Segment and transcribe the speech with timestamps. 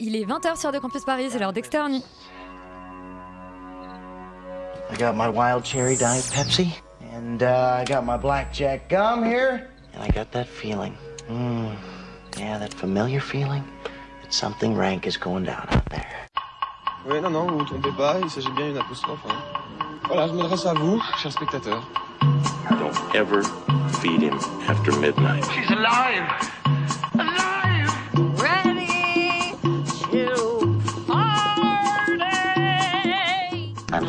[0.00, 2.00] Il est 20h sur De Campus Paris, c'est l'heure d'Externe.
[4.90, 6.68] I got my wild cherry diet Pepsi,
[7.12, 10.94] and uh, I got my blackjack gum here, and I got that feeling.
[11.28, 11.72] Mm,
[12.38, 13.64] yeah, that familiar feeling
[14.22, 16.28] that something rank is going down out there.
[17.04, 19.26] Oui, non, non, vous vous trompez pas, il s'agit bien d'une apostrophe.
[19.28, 19.34] Hein.
[20.06, 21.82] Voilà, je m'adresse à vous, chers spectateurs.
[22.70, 23.42] Don't ever
[24.00, 24.38] feed him
[24.68, 25.44] after midnight.
[25.50, 25.68] She's!
[25.72, 26.77] Alive!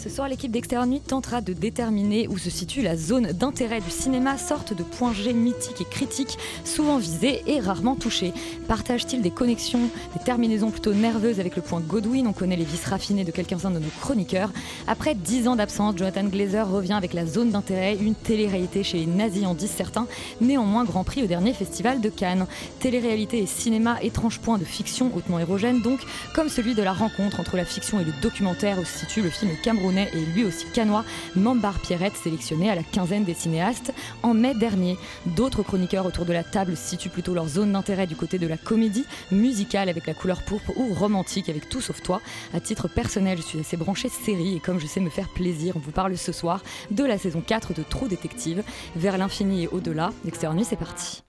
[0.00, 3.90] Ce soir, l'équipe d'Externe Nuit tentera de déterminer où se situe la zone d'intérêt du
[3.90, 8.32] cinéma, sorte de point G mythique et critique, souvent visé et rarement touché.
[8.68, 12.28] Partage-t-il des connexions, des terminaisons plutôt nerveuses avec le point Godwin?
[12.28, 14.52] On connaît les vices raffinés de quelques-uns de nos chroniqueurs.
[14.86, 19.06] Après 10 ans d'absence, Jonathan Glazer revient avec la zone d'intérêt, une télé-réalité chez les
[19.06, 20.06] nazis en disent certains,
[20.40, 22.46] néanmoins Grand Prix au dernier festival de Cannes.
[22.78, 25.98] Télé-réalité et cinéma, étrange point de fiction hautement érogène donc,
[26.36, 29.30] comme celui de la rencontre entre la fiction et le documentaire où se situe le
[29.30, 29.50] film
[29.96, 34.98] et lui aussi canois, Mambar Pierrette, sélectionné à la quinzaine des cinéastes en mai dernier.
[35.24, 38.58] D'autres chroniqueurs autour de la table situent plutôt leur zone d'intérêt du côté de la
[38.58, 42.20] comédie, musicale avec la couleur pourpre ou romantique avec Tout sauf toi.
[42.52, 45.74] À titre personnel, je suis assez branché série et comme je sais me faire plaisir,
[45.76, 48.62] on vous parle ce soir de la saison 4 de Trou Détective.
[48.96, 51.22] Vers l'infini et au-delà, Dexter Nuit, c'est parti.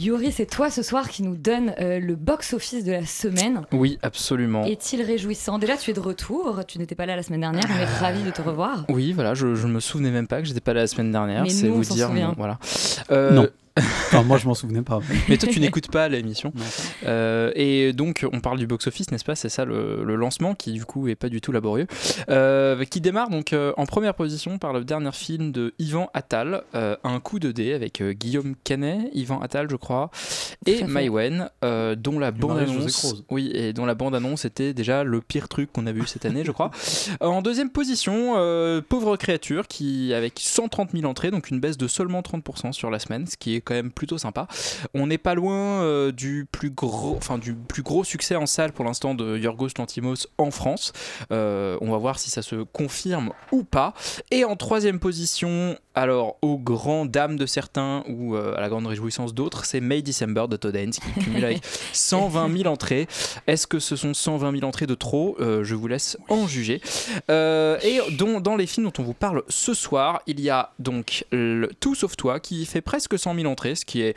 [0.00, 3.62] Yori, c'est toi ce soir qui nous donne euh, le box-office de la semaine.
[3.72, 4.64] Oui, absolument.
[4.64, 5.58] Est-il réjouissant?
[5.58, 6.60] Déjà, tu es de retour.
[6.68, 7.64] Tu n'étais pas là la semaine dernière.
[7.68, 8.84] On est ravis de te revoir.
[8.88, 11.42] Oui, voilà, je, je me souvenais même pas que j'étais pas là la semaine dernière.
[11.42, 12.28] Mais C'est nous, on vous s'en dire, souvient.
[12.28, 12.58] bon, voilà.
[13.10, 13.48] Euh, Non.
[14.08, 15.00] Enfin, moi, je m'en souvenais pas.
[15.28, 16.52] Mais toi, tu n'écoutes pas l'émission.
[17.06, 19.34] Euh, et donc, on parle du box-office, n'est-ce pas?
[19.34, 21.86] C'est ça le, le lancement qui, du coup, est pas du tout laborieux.
[22.28, 26.62] Euh, qui démarre donc euh, en première position par le dernier film de Yvan Attal,
[26.74, 30.10] euh, Un coup de dé avec euh, Guillaume Canet, Yvan Attal, je crois,
[30.66, 30.84] et.
[30.84, 33.22] Maïwen, euh, dont la bande-annonce.
[33.30, 36.44] Oui, et dont la bande-annonce était déjà le pire truc qu'on a vu cette année,
[36.44, 36.70] je crois.
[37.20, 41.86] En deuxième position, euh, Pauvre créature, qui avec 130 000 entrées, donc une baisse de
[41.88, 44.46] seulement 30% sur la semaine, ce qui est quand même plutôt sympa.
[44.94, 48.72] On n'est pas loin euh, du plus gros, enfin du plus gros succès en salle
[48.72, 50.92] pour l'instant de Yorgos Lantimos en France.
[51.32, 53.94] Euh, on va voir si ça se confirme ou pas.
[54.30, 58.86] Et en troisième position, alors aux grandes dames de certains ou euh, à la grande
[58.86, 61.60] réjouissance d'autres, c'est May December de Todd Haynes qui cumule avec
[61.92, 63.06] 120 000 entrées.
[63.46, 65.36] Est-ce que ce sont 120 000 entrées de trop?
[65.40, 66.80] Euh, Je vous laisse en juger.
[67.30, 70.72] Euh, et dont- dans les films dont on vous parle ce soir, il y a
[70.78, 74.16] donc le Tout sauf toi qui fait presque 100 000 entrées, ce qui est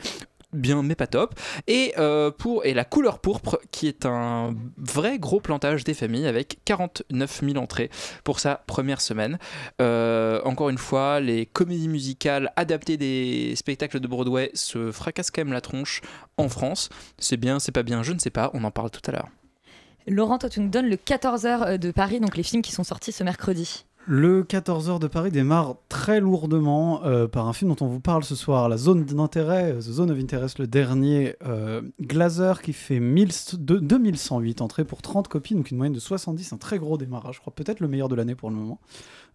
[0.52, 1.34] bien mais pas top.
[1.66, 6.26] Et euh, pour et la couleur pourpre qui est un vrai gros plantage des familles
[6.26, 7.90] avec 49 000 entrées
[8.24, 9.38] pour sa première semaine.
[9.80, 15.44] Euh, encore une fois les comédies musicales adaptées des spectacles de Broadway se fracassent quand
[15.44, 16.00] même la tronche
[16.36, 16.88] en France.
[17.18, 19.28] C'est bien c'est pas bien je ne sais pas on en parle tout à l'heure.
[20.08, 23.12] Laurent, toi, tu nous donnes le 14h de Paris, donc les films qui sont sortis
[23.12, 23.84] ce mercredi.
[24.04, 28.24] Le 14h de Paris démarre très lourdement euh, par un film dont on vous parle
[28.24, 32.72] ce soir, La Zone d'intérêt, euh, The Zone of Interest, le dernier, euh, Glazer qui
[32.72, 36.80] fait 1000 de- 2108 entrées pour 30 copies, donc une moyenne de 70, un très
[36.80, 38.80] gros démarrage, je crois peut-être le meilleur de l'année pour le moment,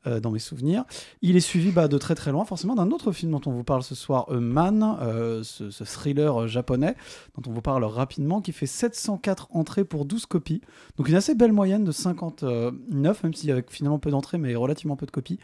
[0.05, 0.85] euh, dans mes souvenirs.
[1.21, 3.63] Il est suivi bah, de très très loin forcément d'un autre film dont on vous
[3.63, 4.97] parle ce soir, euh, Man,
[5.43, 6.95] ce, thriller euh, japonais
[7.35, 10.61] dont on vous parle rapidement, qui fait 704 entrées pour 12 copies,
[10.97, 14.55] donc une assez belle moyenne de 59, même s'il y a finalement peu d'entrées, mais
[14.55, 15.39] relativement peu de copies.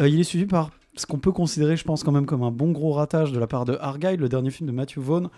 [0.00, 2.50] Euh, il est suivi par ce qu'on peut considérer, je pense, quand même comme un
[2.50, 5.28] bon gros ratage de la part de Argyle, le dernier film de Matthew Vaughn,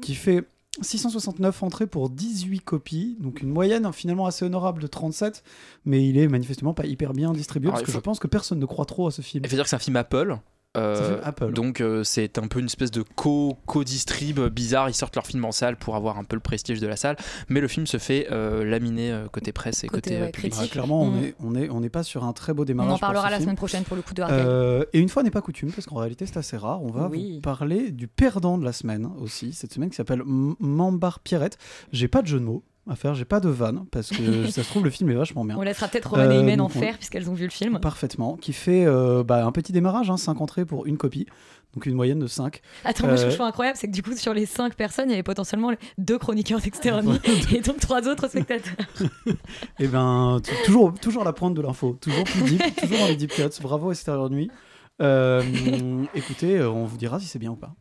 [0.00, 0.44] qui fait
[0.82, 5.42] 669 entrées pour 18 copies, donc une moyenne hein, finalement assez honorable de 37,
[5.84, 8.26] mais il est manifestement pas hyper bien distribué, Alors, parce que faut- je pense que
[8.26, 9.44] personne ne croit trop à ce film.
[9.44, 10.38] il faut dire que c'est un film Apple
[10.76, 11.54] Euh, Apple.
[11.54, 15.42] donc euh, c'est un peu une espèce de co co-distrib bizarre ils sortent leur film
[15.46, 17.16] en salle pour avoir un peu le prestige de la salle
[17.48, 20.54] mais le film se fait euh, laminer euh, côté presse et Côté, côté, ouais, public.
[20.58, 21.24] Ouais, clairement, on Mm.
[21.24, 22.92] est on est on n'est pas sur un très beau On démarrage.
[22.92, 23.44] en pour parlera ce la film.
[23.46, 24.38] semaine prochaine pour le coup de Arcade.
[24.46, 27.08] Euh, et une fois n'est pas coutume, parce qu'en réalité c'est assez rare, on va
[27.08, 27.36] Oui.
[27.36, 31.56] vous parler du perdant de la semaine aussi, cette semaine qui s'appelle Mambar Pierrette.
[31.92, 32.62] J'ai pas de jeu de mots.
[32.90, 33.14] À faire.
[33.14, 35.56] J'ai pas de vanne parce que ça se trouve le film est vachement bien.
[35.58, 37.78] On laissera peut-être Roman et Euh, Imen en faire puisqu'elles ont vu le film.
[37.80, 38.36] Parfaitement.
[38.36, 41.26] Qui fait euh, bah, un petit démarrage, 5 entrées pour une copie.
[41.74, 42.62] Donc une moyenne de 5.
[42.84, 45.08] Attends, moi, ce que je trouve incroyable, c'est que du coup, sur les cinq personnes,
[45.08, 47.18] il y avait potentiellement deux chroniqueurs d'Externi
[47.54, 48.86] et donc trois autres spectateurs.
[49.78, 51.98] Et ben, t- toujours, toujours à la pointe de l'info.
[52.00, 53.42] Toujours plus deep, toujours dans les deep cuts.
[53.60, 54.50] Bravo Extérieur Nuit.
[55.02, 55.42] Euh,
[56.14, 57.74] écoutez, euh, on vous dira si c'est bien ou pas.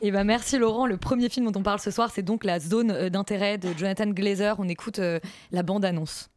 [0.00, 0.86] Et ben merci Laurent.
[0.86, 3.68] Le premier film dont on parle ce soir, c'est donc la zone euh, d'intérêt de
[3.76, 4.56] Jonathan Glazer.
[4.58, 5.20] On écoute euh,
[5.52, 6.30] la bande-annonce.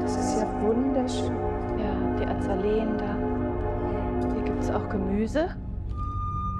[0.00, 1.34] Das ist ja wunderschön.
[1.78, 4.34] Ja, die Azaleen da.
[4.34, 5.48] Hier gibt es auch Gemüse.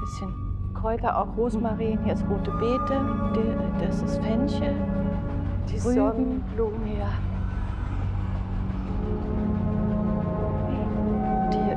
[0.00, 0.32] Bisschen
[0.74, 1.98] Kräuter, auch Rosmarin.
[2.04, 3.00] Hier ist rote Beete.
[3.78, 4.74] Das ist Fenchel.
[5.68, 6.98] Die Sonnenblumen.
[6.98, 7.29] Ja.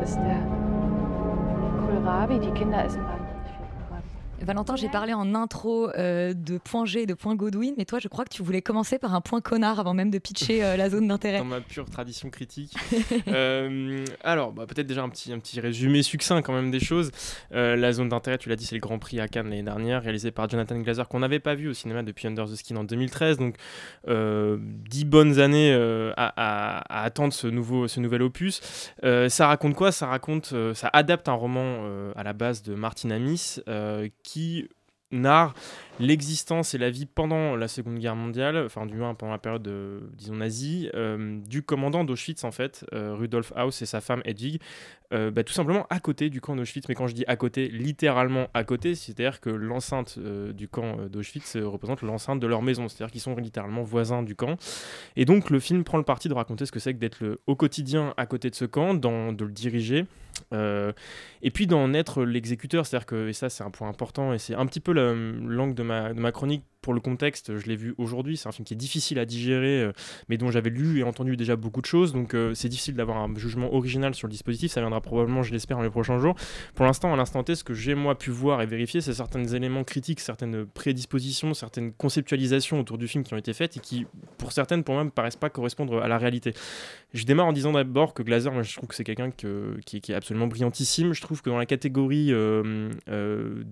[0.04, 0.42] Ist der
[1.86, 2.40] Kohlrabi.
[2.40, 3.13] Die Kinder essen.
[4.44, 8.00] Valentin, j'ai parlé en intro euh, de point G et de point Godwin, mais toi,
[8.00, 10.76] je crois que tu voulais commencer par un point connard avant même de pitcher euh,
[10.76, 11.38] la zone d'intérêt.
[11.40, 12.74] Dans ma pure tradition critique.
[13.28, 17.12] Euh, alors, bah, peut-être déjà un petit, un petit résumé succinct quand même des choses.
[17.54, 20.04] Euh, la zone d'intérêt, tu l'as dit, c'est le Grand Prix à Cannes l'année dernière,
[20.04, 22.84] réalisé par Jonathan Glazer, qu'on n'avait pas vu au cinéma depuis Under the Skin en
[22.84, 23.38] 2013.
[23.38, 23.56] Donc,
[24.08, 28.62] euh, dix bonnes années euh, à, à- à attendre ce, nouveau, ce nouvel opus.
[29.04, 29.92] Euh, ça raconte quoi?
[29.92, 34.08] Ça raconte, euh, ça adapte un roman euh, à la base de Martin Amis euh,
[34.34, 34.68] qui
[35.14, 35.54] narre
[36.00, 39.70] l'existence et la vie pendant la Seconde Guerre mondiale, enfin du moins pendant la période,
[40.18, 44.60] disons, nazie, euh, du commandant d'Auschwitz, en fait, euh, Rudolf Haus et sa femme Hedwig,
[45.14, 46.90] euh, bah, tout simplement à côté du camp d'Auschwitz.
[46.90, 51.58] Mais quand je dis à côté, littéralement à côté, c'est-à-dire que l'enceinte du camp d'Auschwitz
[51.58, 54.58] représente l'enceinte de leur maison, c'est-à-dire qu'ils sont littéralement voisins du camp.
[55.16, 57.56] Et donc le film prend le parti de raconter ce que c'est que d'être au
[57.56, 60.06] quotidien à côté de ce camp, de le diriger,
[60.54, 62.86] et puis d'en être l'exécuteur.
[62.86, 65.76] C'est-à-dire que, et ça c'est un point important, et c'est un petit peu la- l'angle
[65.76, 68.66] de ma, de ma chronique pour le contexte, je l'ai vu aujourd'hui, c'est un film
[68.66, 69.92] qui est difficile à digérer, euh,
[70.28, 73.18] mais dont j'avais lu et entendu déjà beaucoup de choses, donc euh, c'est difficile d'avoir
[73.18, 76.36] un jugement original sur le dispositif, ça viendra probablement, je l'espère, dans les prochains jours.
[76.76, 79.46] Pour l'instant, à l'instant T, ce que j'ai moi pu voir et vérifier, c'est certains
[79.46, 84.06] éléments critiques, certaines prédispositions, certaines conceptualisations autour du film qui ont été faites et qui,
[84.38, 86.54] pour certaines, pour moi, me paraissent pas correspondre à la réalité.
[87.14, 89.98] Je démarre en disant d'abord que Glazer, moi, je trouve que c'est quelqu'un que- qui,
[89.98, 91.14] est absolument brillantissime.
[91.14, 93.64] Je trouve que dans la catégorie euh, euh,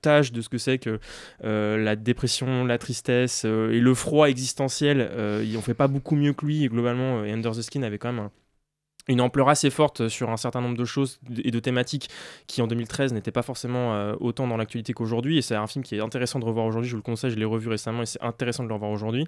[0.00, 0.98] décryptage de ce que c'est que
[1.44, 6.16] euh, la dépression, la tristesse euh, et le froid existentiel, euh, on fait pas beaucoup
[6.16, 6.64] mieux que lui.
[6.64, 8.30] Et globalement, Under the Skin avait quand même un-
[9.08, 12.08] une ampleur assez forte sur un certain nombre de choses et de thématiques
[12.46, 15.38] qui en 2013 n'étaient pas forcément euh, autant dans l'actualité qu'aujourd'hui.
[15.38, 16.88] Et c'est un film qui est intéressant de revoir aujourd'hui.
[16.88, 19.26] Je vous le conseille je l'ai revu récemment et c'est intéressant de le revoir aujourd'hui.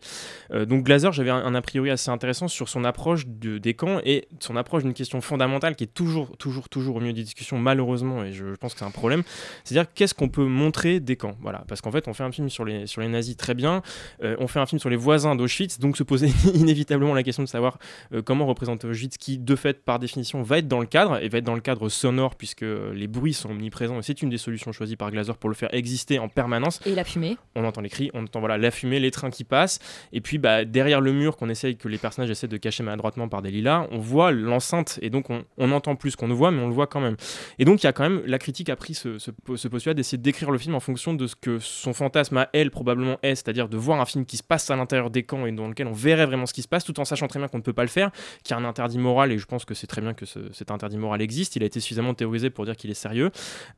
[0.53, 4.01] Euh, donc Glazer j'avais un, a priori assez intéressant sur son approche de- des camps
[4.05, 7.59] et son approche d'une question fondamentale qui est toujours toujours toujours au milieu des discussions
[7.59, 9.23] malheureusement et je, pense que c'est un problème.
[9.65, 11.37] C'est à dire qu'est-ce qu'on peut montrer des camps?
[11.41, 13.83] Voilà parce qu'en fait on fait un film sur les, sur les nazis très bien
[14.23, 17.43] euh, on fait un film sur les voisins d'Auschwitz donc se poser inévitablement la question
[17.43, 17.79] de savoir
[18.25, 21.39] comment représenter Auschwitz qui de fait par définition va être dans le cadre et va
[21.39, 24.73] être dans le cadre sonore puisque les bruits sont omniprésents et c'est une des solutions
[24.73, 27.37] choisies par Glazer pour le faire exister en permanence Et la fumée.
[27.55, 29.79] on entend les cris, on entend voilà, la fumée, les trains qui passent,
[30.13, 33.29] et puis bah, derrière le mur qu'on essaye, que les personnages essaient de cacher maladroitement
[33.29, 36.51] par des lilas, on voit l'enceinte, et donc on, on entend plus qu'on ne voit,
[36.51, 37.17] mais on le voit quand même.
[37.59, 39.95] Et donc il y a quand même, la critique a pris ce, ce, ce postulat
[39.95, 43.19] d'essayer de décrire le film en fonction de ce que son fantasme à elle probablement
[43.23, 45.69] est, c'est-à-dire de voir un film qui se passe à l'intérieur des camps et dans
[45.69, 47.63] lequel on verrait vraiment ce qui se passe, tout en sachant très bien qu'on ne
[47.63, 48.11] peut pas le faire,
[48.43, 50.51] qu'il y a un interdit moral, et je pense que c'est très bien que ce-
[50.53, 53.31] cet interdit moral existe, il a été suffisamment théorisé pour dire qu'il est sérieux.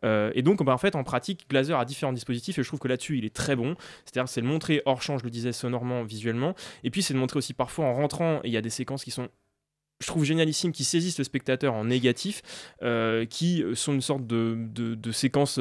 [0.05, 2.81] Euh, et donc, bah, en fait, en pratique, Glazer a différents dispositifs et je trouve
[2.81, 3.75] que là-dessus, il est très bon.
[4.05, 6.55] C'est-à-dire, c'est le montrer hors champ, je le disais, sonorement, visuellement.
[6.85, 9.11] Et puis, c'est de montrer aussi parfois en rentrant, il y a des séquences qui
[9.11, 9.29] sont
[10.01, 12.43] je trouve génialissime qui saisissent le spectateur en négatif,
[12.83, 15.59] euh, qui sont une sorte de, de, de séquence.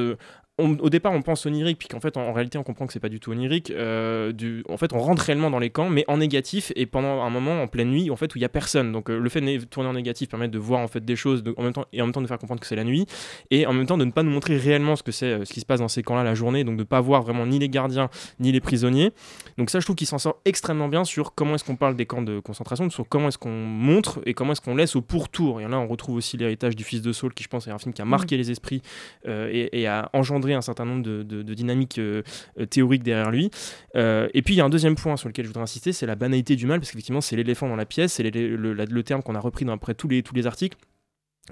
[0.59, 2.93] On- au départ, on pense onirique, puis qu'en fait, en, en réalité, on comprend que
[2.93, 3.71] c'est pas du tout onirique.
[3.71, 7.21] euh, du, en fait, on rentre réellement dans les camps, mais en négatif, et pendant
[7.23, 8.91] un moment, en pleine nuit, en fait, où il y a personne.
[8.91, 11.41] Donc, euh, le fait de tourner en négatif permet de voir en fait des choses,
[11.43, 13.05] de- en même temps, et en même temps de faire comprendre que c'est la nuit,
[13.51, 15.51] et en même temps de ne pas nous montrer réellement ce que c'est, euh, ce
[15.53, 17.69] qui se passe dans ces camps-là la journée, donc de pas voir vraiment ni les
[17.69, 19.11] gardiens ni les prisonniers.
[19.57, 22.05] Donc ça, je trouve qu'il s'en sort extrêmement bien sur comment est-ce qu'on parle des
[22.05, 25.61] camps de concentration, sur comment est-ce qu'on montre et comment est-ce qu'on laisse au pourtour.
[25.61, 27.79] Et là, on retrouve aussi l'héritage du Fils de Saul, qui je pense est un
[27.79, 28.81] film qui a marqué les esprits
[29.27, 32.23] euh, et, et a engendré un certain nombre de, dynamiques euh,
[32.59, 33.49] euh, théoriques derrière lui.
[33.95, 36.05] Euh, et puis il y a un deuxième point sur lequel je voudrais insister, c'est
[36.05, 39.35] la banalité du mal, parce qu'effectivement c'est l'éléphant dans la pièce, c'est le, terme qu'on
[39.35, 40.77] a repris dans tous les articles.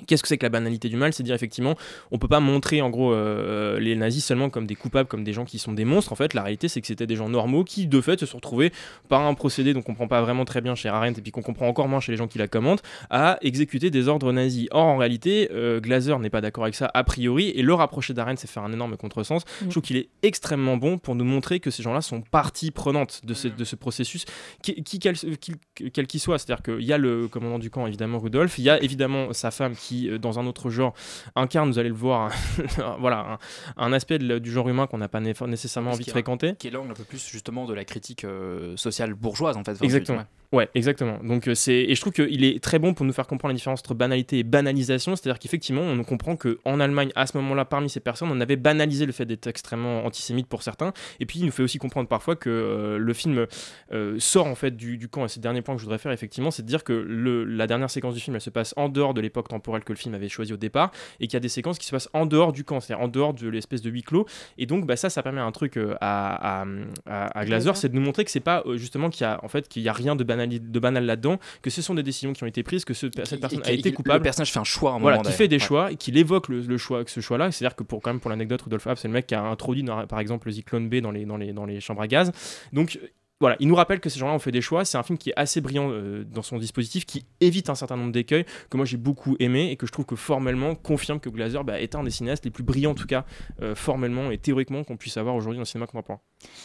[0.07, 1.11] Qu'est-ce que c'est que la banalité du mal?
[1.11, 1.75] C'est dire effectivement,
[2.11, 5.33] on peut pas montrer en gros euh, les nazis seulement comme des coupables, comme des
[5.33, 6.13] gens qui sont des monstres.
[6.13, 8.37] En fait, la réalité c'est que c'était des gens normaux qui de fait se sont
[8.37, 8.71] retrouvés
[9.09, 11.41] par un procédé dont on comprend pas vraiment très bien chez Arendt et puis qu'on
[11.41, 14.67] comprend encore moins chez les gens qui la commentent, à exécuter des ordres nazis.
[14.71, 18.13] Or en réalité, euh, Glaser n'est pas d'accord avec ça a priori et le rapprocher
[18.13, 19.43] d'Arendt c'est faire un énorme contresens.
[19.61, 23.21] Je trouve qu'il est extrêmement bon pour nous montrer que ces gens-là sont partie prenante
[23.25, 24.23] de ce, de ce processus,
[24.63, 25.55] qui, qui- quel qu'il
[25.91, 26.39] quel qu'il soit.
[26.39, 29.51] C'est-à-dire qu'il y a le commandant du camp évidemment Rudolf, il y a évidemment sa
[29.51, 30.93] femme qui, euh, dans un autre genre,
[31.35, 32.31] incarne, vous allez le voir,
[32.79, 33.39] un- voilà,
[33.77, 36.55] un, un aspect de- du genre humain qu'on n'a pas né- nécessairement envie de fréquenter.
[36.57, 39.77] Qui est l'angle un peu plus justement de la critique euh, sociale bourgeoise en fait.
[39.83, 40.23] Exactement.
[40.51, 40.69] Ouais.
[40.75, 41.19] Exactement.
[41.23, 43.57] Donc euh, c'est et je trouve qu'il est très bon pour nous faire comprendre la
[43.57, 47.65] différence entre banalité et banalisation, c'est-à-dire qu'effectivement on comprend que en Allemagne à ce moment-là
[47.65, 51.39] parmi ces personnes on avait banalisé le fait d'être extrêmement antisémite pour certains et puis
[51.39, 53.45] il nous fait aussi comprendre parfois que euh, le film
[53.93, 55.99] euh, sort en fait du, du camp et c'est le dernier point que je voudrais
[55.99, 58.73] faire effectivement c'est de dire que le, la dernière séquence du film elle se passe
[58.77, 61.37] en dehors de l'époque temporelle que le film avait choisi au départ et qu'il y
[61.37, 63.81] a des séquences qui se passent en dehors du camp, c'est-à-dire en dehors de l'espèce
[63.81, 64.25] de huis clos
[64.57, 66.65] et donc bah, ça ça permet un truc à, à,
[67.05, 69.47] à, à Glaser, c'est de nous montrer que c'est pas justement qu'il y a en
[69.47, 72.33] fait qu'il y a rien de banal de banal là-dedans, que ce sont des décisions
[72.33, 74.23] qui ont été prises, que ce- cette personne a été le coupable.
[74.23, 75.59] personnage fait un choix à un voilà, moment qui fait des Ouais.
[75.59, 77.51] choix et qu'il évoque le, le choix, ce choix-là.
[77.51, 80.05] C'est-à-dire que pour quand même pour l'anecdote, Rudolf c'est le mec qui a introduit dans-
[80.07, 82.31] par exemple le Zyklon B dans les dans les dans les chambres à gaz.
[82.73, 82.99] Donc
[83.41, 84.85] voilà, il nous rappelle que ces gens-là ont fait des choix.
[84.85, 87.97] C'est un film qui est assez brillant euh, dans son dispositif, qui évite un certain
[87.97, 91.29] nombre d'écueils que moi j'ai beaucoup aimé et que je trouve que formellement confirme que
[91.29, 93.25] Glazer bah, est un des cinéastes les plus brillants en tout cas
[93.61, 96.19] euh, formellement et théoriquement qu'on puisse avoir aujourd'hui dans le cinéma contemporain.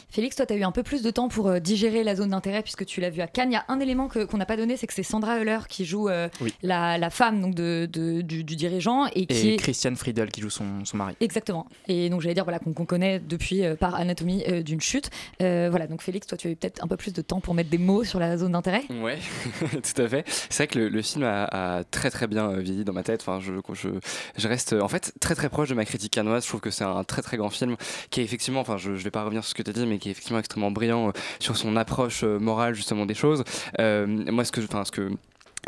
[0.09, 2.31] Félix, toi, tu as eu un peu plus de temps pour euh, digérer la zone
[2.31, 3.51] d'intérêt puisque tu l'as vu à Cannes.
[3.51, 5.59] Il y a un élément que- qu'on n'a pas donné, c'est que c'est Sandra Euler
[5.69, 6.55] qui joue euh, Oui.
[6.63, 10.31] la, la femme donc, de, de- du, du dirigeant et qui Et est Christian Friedel
[10.31, 11.15] qui joue son, son mari.
[11.21, 11.67] Exactement.
[11.89, 15.11] Et donc j'allais dire voilà qu'on connaît depuis euh, par Anatomie euh, d'une chute.
[15.43, 17.71] Euh, voilà donc Félix, toi tu as eu un peu plus de temps pour mettre
[17.71, 18.85] des mots sur la zone d'intérêt.
[19.03, 19.19] Ouais,
[19.71, 20.25] tout à fait.
[20.27, 23.21] C'est vrai que le, film a, très très bien euh, vieilli dans ma tête.
[23.23, 23.89] Enfin, je, je,
[24.37, 26.45] je reste en fait très très proche de ma critique canoise.
[26.45, 27.77] Je trouve que c'est un très très grand film
[28.11, 29.87] qui est effectivement, enfin, je, je vais pas revenir sur ce que tu as dit,
[29.87, 33.45] mais qui est effectivement extrêmement brillant euh, sur son approche euh, morale justement des choses.
[33.79, 35.11] Moi, ce que, enfin, ce que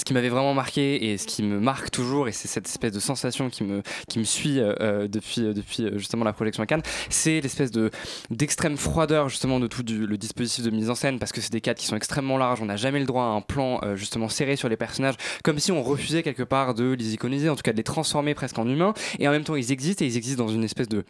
[0.00, 2.92] ce qui m'avait vraiment marqué et ce qui me marque toujours, et c'est cette espèce
[2.92, 3.82] de sensation qui me,
[4.24, 7.90] suit euh, euh, depuis, euh, justement la projection à Cannes, c'est l'espèce de
[8.30, 11.60] d'extrême froideur justement de tout le dispositif de mise en scène, parce que c'est des
[11.60, 14.56] cadres qui sont extrêmement larges, on n'a jamais le droit à un plan justement serré
[14.56, 17.72] sur les personnages, comme si on refusait quelque part de les iconiser, en tout cas
[17.72, 20.44] de les transformer presque en humains, et en même temps ils existent, et ils existent
[20.44, 21.04] dans une espèce de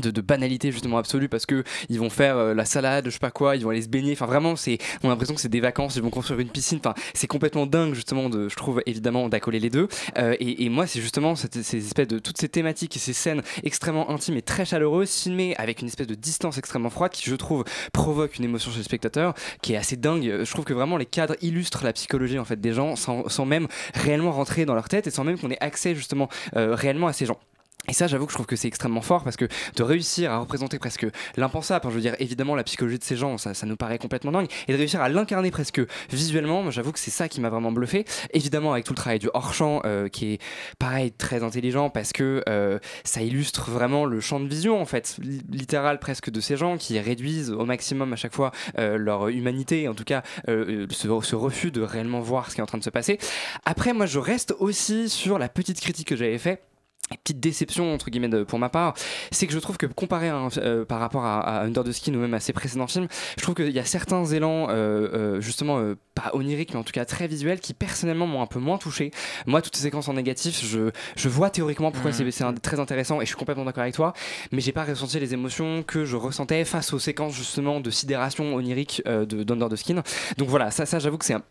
[0.00, 3.30] de, banalité justement absolue parce que ils vont faire euh, la salade je sais pas
[3.30, 4.12] quoi ils vont aller se baigner.
[4.12, 6.78] Enfin vraiment c'est on a l'impression que c'est des vacances ils vont construire une piscine.
[6.78, 9.88] Enfin c'est complètement dingue justement de je trouve évidemment d'accoler les deux.
[10.18, 14.10] Euh, et, moi c'est justement ces espèces de toutes ces thématiques et ces scènes extrêmement
[14.10, 17.64] intimes et très chaleureuses filmées avec une espèce de distance extrêmement froide qui je trouve
[17.92, 20.40] provoque une émotion chez le spectateur qui est assez dingue.
[20.44, 23.46] Je trouve que vraiment les cadres illustrent la psychologie en fait des gens sans, sans
[23.46, 27.06] même réellement rentrer dans leur tête et sans même qu'on ait accès justement euh, réellement
[27.06, 27.38] à ces gens
[27.88, 30.38] et ça, j'avoue que je trouve que c'est extrêmement fort parce que de réussir à
[30.38, 33.98] représenter presque l'impensable, je veux dire, évidemment, la psychologie de ces gens, ça, nous paraît
[33.98, 35.80] complètement dingue, et de réussir à l'incarner presque
[36.10, 38.04] visuellement, j'avoue que c'est ça qui m'a vraiment bluffé.
[38.32, 40.38] Évidemment, avec tout le travail du hors-champ, euh, qui est
[40.78, 45.16] pareil, très intelligent parce que euh, ça illustre vraiment le champ de vision, en fait,
[45.22, 49.28] li- littéral presque de ces gens qui réduisent au maximum à chaque fois euh, leur
[49.28, 52.84] humanité, en tout cas, ce, refus de réellement voir ce qui est en train de
[52.84, 53.18] se passer.
[53.64, 56.62] Après, moi, je reste aussi sur la petite critique que j'avais faite
[57.16, 58.94] petite déception entre guillemets de- pour ma part,
[59.30, 61.92] c'est que je trouve que comparé à un- euh, par rapport à, à Under the
[61.92, 64.74] Skin ou même à ses précédents films, je trouve qu'il y a certains élans euh,
[65.14, 68.58] euh, justement pas oniriques mais en tout cas très visuels qui personnellement m'ont un peu
[68.58, 69.10] moins touché.
[69.46, 72.30] Moi toutes ces séquences en négatif, je, je vois théoriquement pourquoi Mhm.
[72.30, 74.12] c'est un- très intéressant et je suis complètement d'accord avec toi,
[74.52, 78.54] mais j'ai pas ressenti les émotions que je ressentais face aux séquences justement de sidération
[78.54, 80.02] onirique de d'Under the Skin.
[80.36, 81.42] Donc voilà, ça, ça j'avoue que c'est un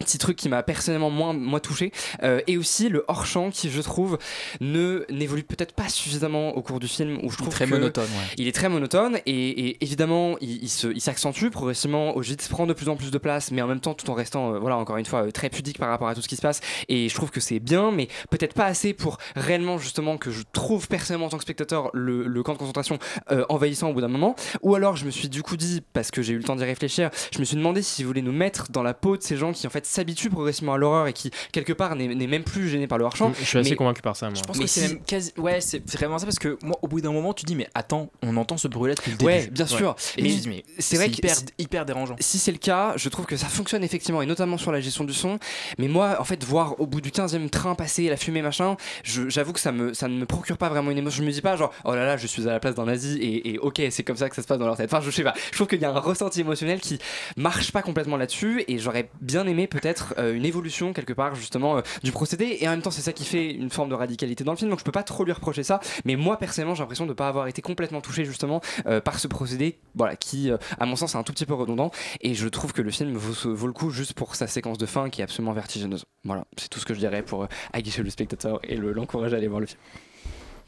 [0.00, 3.70] petit truc qui m'a personnellement moins, moins touché Euh, et aussi le hors champ qui
[3.70, 4.18] je trouve
[4.60, 8.04] ne n'évolue peut-être pas suffisamment au cours du film où je trouve très que monotone,
[8.04, 8.34] ouais.
[8.38, 12.66] il est très monotone et, et évidemment il, il se- il s'accentue progressivement Ojit prend
[12.66, 14.76] de plus en plus de place mais en même temps tout en restant euh, voilà
[14.76, 17.08] encore une fois euh, très pudique par rapport à tout ce qui se passe et
[17.08, 20.88] je trouve que c'est bien mais peut-être pas assez pour réellement justement que je trouve
[20.88, 22.98] personnellement en tant que spectateur le, le camp de concentration
[23.48, 26.22] envahissant au bout d'un moment ou alors je me suis du coup dit parce que
[26.22, 28.82] j'ai eu le temps d'y réfléchir je me suis demandé s'il voulait nous mettre dans
[28.82, 31.72] la peau de ces gens qui en fait s'habituent progressivement à l'horreur et qui quelque
[31.72, 34.26] part n'est même plus gênés par le hors champ Je suis assez convaincu par ça,
[34.30, 34.38] moi.
[34.38, 35.32] Je pense Mais que c'est même quasi...
[35.36, 38.10] Ouais, c'est vraiment ça parce que moi, au bout d'un moment, tu dis, mais attends,
[38.22, 39.26] on entend ce bruit-là depuis le début.
[39.30, 39.96] Ouais, bien sûr.
[40.16, 42.16] Et Mais mais c'est vrai que hyper, si- hyper dérangeant.
[42.20, 45.04] Si c'est le cas, je trouve que ça fonctionne effectivement, et notamment sur la gestion
[45.04, 45.38] du son.
[45.78, 49.28] Mais moi, en fait, voir au bout du 15e train passer la fumée, machin, je-
[49.28, 51.22] j'avoue que ça, me, ça ne me procure pas vraiment une émotion.
[51.22, 53.18] Je me dis pas, genre, oh là là, je suis à la place d'un nazi,
[53.18, 54.92] et, et ok, c'est comme ça que ça se passe dans leur tête.
[54.92, 55.34] Enfin, je sais pas.
[55.50, 56.98] Je trouve qu'il y a un ressenti émotionnel qui
[57.36, 61.78] marche pas complètement là-dessus, et j'aurais bien aimé peut-être euh, une évolution quelque part justement
[61.78, 62.58] euh, du procédé.
[62.60, 64.70] Et en même temps c'est ça qui fait une forme de radicalité dans le film
[64.70, 65.80] donc je peux pas trop lui reprocher ça.
[66.04, 69.28] Mais moi personnellement j'ai l'impression de pas avoir été complètement touché justement euh, par ce
[69.28, 71.90] procédé voilà qui à mon sens est un tout petit peu redondant.
[72.20, 75.10] Et je trouve que le film vaut, le coup juste pour sa séquence de fin
[75.10, 76.04] qui est absolument vertigineuse.
[76.24, 79.38] Voilà c'est tout ce que je dirais pour aguicher le spectateur et le- l'encourager à
[79.38, 79.78] aller voir le film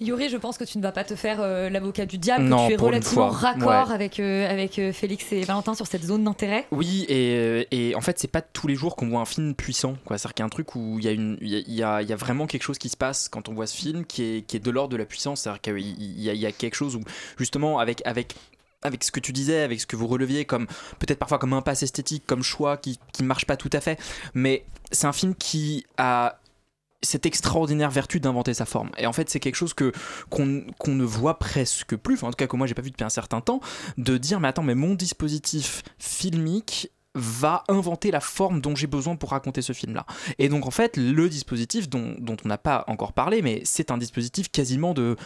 [0.01, 2.65] Yuri, je pense que tu ne vas pas te faire euh, l'avocat du diable, Non,
[2.65, 3.95] que tu es relativement raccord ouais.
[3.95, 6.67] avec, euh, avec euh, Félix et Valentin sur cette zone d'intérêt.
[6.73, 9.95] Oui, et, et en fait, c'est pas tous les jours qu'on voit un film puissant.
[10.09, 12.09] C'est-à-dire qu'il y a un truc où il y, a une- il y a- il
[12.09, 14.43] y a, vraiment quelque chose qui se passe quand on voit ce film qui est,
[14.47, 15.43] qui est de l'ordre de la puissance.
[15.43, 17.01] C'est-à-dire qu'il y a, il y a quelque chose où,
[17.39, 18.03] justement, avec.
[18.05, 18.35] avec
[18.87, 20.67] avec ce que tu disais, avec ce que vous releviez, comme
[20.99, 23.99] peut-être parfois comme impasse esthétique, comme choix qui, qui marche pas tout à fait,
[24.35, 26.39] mais c'est un film qui a
[27.05, 28.91] cette extraordinaire vertu d'inventer sa forme.
[28.99, 29.93] Et en fait, c'est quelque chose que
[30.31, 30.45] qu'on
[30.95, 33.41] ne voit presque plus, en tout cas que moi j'ai pas vu depuis un certain
[33.41, 33.61] temps,
[33.99, 39.15] de dire mais attends, mais mon dispositif filmique va inventer la forme dont j'ai besoin
[39.15, 40.05] pour raconter ce film-là.
[40.39, 43.93] Et donc en fait, le dispositif dont, dont on n'a pas encore parlé, mais c'est
[43.93, 45.17] un dispositif quasiment de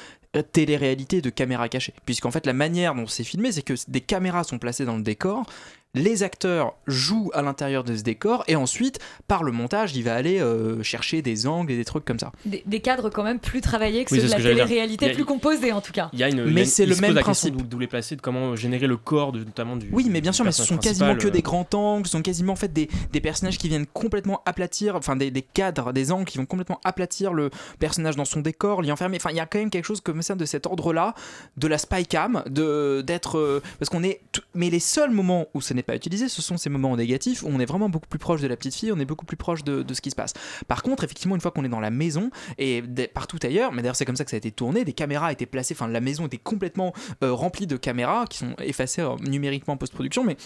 [0.53, 1.95] télé-réalité, de caméra cachée.
[2.05, 5.03] Puisqu'en fait, la manière dont c'est filmé, c'est que des caméras sont placées dans le
[5.03, 5.47] décor,
[5.95, 10.15] les acteurs jouent à l'intérieur de ce décor, et ensuite, par le montage, il va
[10.15, 12.31] aller euh, chercher des angles et des trucs comme ça.
[12.45, 15.25] Des, des cadres quand même plus travaillés que Oui, ceux de ce la télé-réalité, plus
[15.25, 16.11] composés en tout cas.
[16.13, 17.57] Il y a une, Mais c'est le même principe.
[17.57, 19.89] d'où les placer, de comment générer le corps, de, notamment du.
[19.93, 22.23] Oui, mais bien sûr, mais ce sont quasiment que des euh, grands angles, ce sont
[22.23, 26.13] quasiment en fait des, des personnages qui viennent complètement aplatir, enfin des, des cadres, des
[26.13, 29.17] angles qui vont complètement aplatir le personnage dans son décor, l'y enfermer.
[29.17, 31.15] Enfin, il y a quand même quelque chose comme ça de cet ordre-là,
[31.57, 34.21] de la spy cam, de d'être euh, parce qu'on est.
[34.33, 37.43] tout- Mais les seuls moments où ce n'est pas utilisé, ce sont ces moments négatifs
[37.43, 39.37] où on est vraiment beaucoup plus proche de la petite fille, on est beaucoup plus
[39.37, 40.35] proche de, ce qui se passe.
[40.67, 42.83] Par contre, effectivement, une fois qu'on est dans la maison et
[43.15, 45.47] partout ailleurs, mais d'ailleurs c'est comme ça que ça a été tourné, des caméras étaient
[45.47, 46.93] placées, enfin la maison était complètement
[47.23, 50.37] euh, remplie de caméras qui sont effacées euh, numériquement en post-production, mais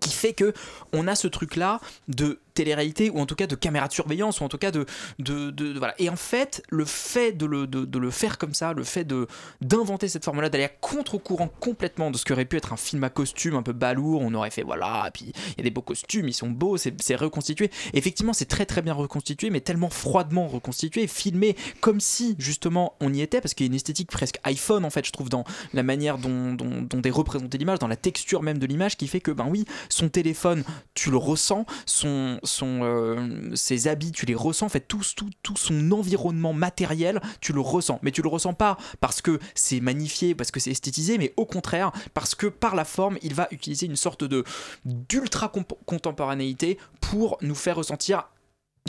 [0.00, 0.52] qui fait que
[0.92, 4.40] on a ce truc là de télé-réalité ou en tout cas de caméra de surveillance
[4.40, 4.86] ou en tout cas de,
[5.18, 5.94] de, voilà.
[5.98, 9.28] Et en fait le fait de le, de, le faire comme ça le fait de
[9.60, 12.76] d'inventer cette forme là d'aller à contre-courant complètement de ce qui aurait pu être un
[12.76, 15.70] film à costume un peu balourd on aurait fait voilà puis il y a des
[15.70, 17.70] beaux costumes ils sont beaux c'est reconstitué.
[17.92, 23.12] Effectivement c'est très très bien reconstitué mais tellement froidement reconstitué filmé comme si justement on
[23.12, 25.44] y était parce qu'il y a une esthétique presque iPhone en fait je trouve dans
[25.74, 29.08] la manière dont, dont, dont est représentée l'image dans la texture même de l'image qui
[29.08, 34.26] fait que ben oui son téléphone tu le ressens son, son euh, ses habits tu
[34.26, 38.22] les ressens en fait tout, tout, tout son environnement matériel tu le ressens mais tu
[38.22, 42.34] le ressens pas parce que c'est magnifié parce que c'est esthétisé mais au contraire parce
[42.34, 44.44] que par la forme il va utiliser une sorte de
[44.84, 45.52] d'ultra
[45.86, 48.28] contemporanéité pour nous faire ressentir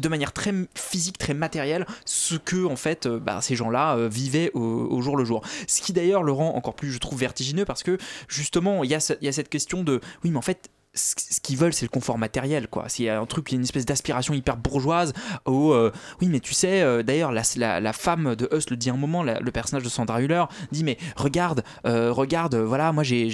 [0.01, 4.07] de manière très physique, très matérielle, ce que en fait euh, bah, ces gens-là euh,
[4.07, 5.41] vivaient au, jour le jour.
[5.67, 8.93] Ce qui d'ailleurs le rend encore plus, je trouve, vertigineux parce que justement il y,
[8.93, 12.17] y a cette question de oui, mais en fait ce qu'ils veulent, c'est le confort
[12.17, 12.89] matériel, quoi.
[12.89, 15.13] S'il y a un truc, il y a une espèce d'aspiration hyper bourgeoise.
[15.45, 18.77] Où, euh, oui, mais tu sais, euh, d'ailleurs, la, la, la femme de Us le
[18.77, 22.91] dit un moment, la- le personnage de Sandra Hüller dit, mais regarde, euh, regarde, voilà,
[22.91, 23.27] moi, j'ai,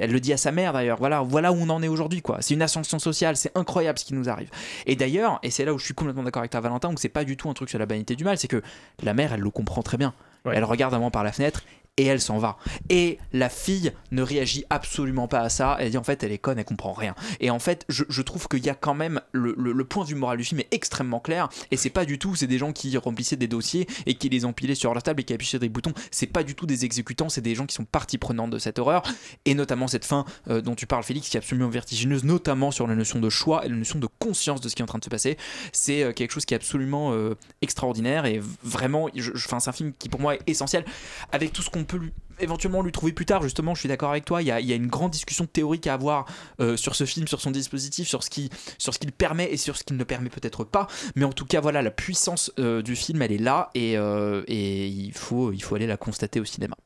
[0.00, 0.98] elle le dit à sa mère d'ailleurs.
[0.98, 2.38] Voilà, voilà où on en est aujourd'hui, quoi.
[2.40, 4.50] C'est une ascension sociale, c'est incroyable ce qui nous arrive.
[4.86, 7.08] Et d'ailleurs, et c'est là où je suis complètement d'accord avec toi, Valentin, où c'est
[7.08, 8.62] pas du tout un truc sur la banalité du mal, c'est que
[9.02, 10.14] la mère, elle le comprend très bien.
[10.50, 11.62] Elle regarde moment par la fenêtre
[11.98, 12.56] et elle s'en va.
[12.88, 15.76] Et la fille ne réagit absolument pas à ça.
[15.80, 17.14] Elle dit en fait, elle est conne, elle comprend rien.
[17.40, 20.14] Et en fait, je, trouve qu'il y a quand même le, le- le point vue
[20.14, 21.48] moral du film est extrêmement clair.
[21.70, 24.44] Et c'est pas du tout, c'est des gens qui remplissaient des dossiers et qui les
[24.44, 25.92] empilaient sur leur table et qui appuyaient sur des boutons.
[26.10, 28.78] C'est pas du tout des exécutants, c'est des gens qui sont partie prenante de cette
[28.78, 29.02] horreur.
[29.44, 32.86] Et notamment cette fin euh, dont tu parles, Félix, qui est absolument vertigineuse, notamment sur
[32.86, 34.98] la notion de choix et la notion de conscience de ce qui est en train
[34.98, 35.36] de se passer.
[35.72, 39.72] C'est euh, quelque chose qui est absolument euh, extraordinaire et vraiment, je, je- c'est un
[39.72, 40.84] film qui pour moi est essentiel
[41.32, 42.00] avec tout ce qu'on peut
[42.40, 43.42] éventuellement lui trouver plus tard.
[43.42, 44.42] Justement, je suis d'accord avec toi.
[44.42, 46.26] Il y a, une grande discussion théorique à avoir
[46.60, 49.96] euh, sur ce film, sur son dispositif, sur ce qu'il permet et sur ce qu'il
[49.96, 50.86] ne permet peut-être pas.
[51.16, 54.42] Mais en tout cas, voilà, la puissance euh, du film, elle est là et, euh,
[54.46, 56.76] et il faut, il faut aller la constater au cinéma.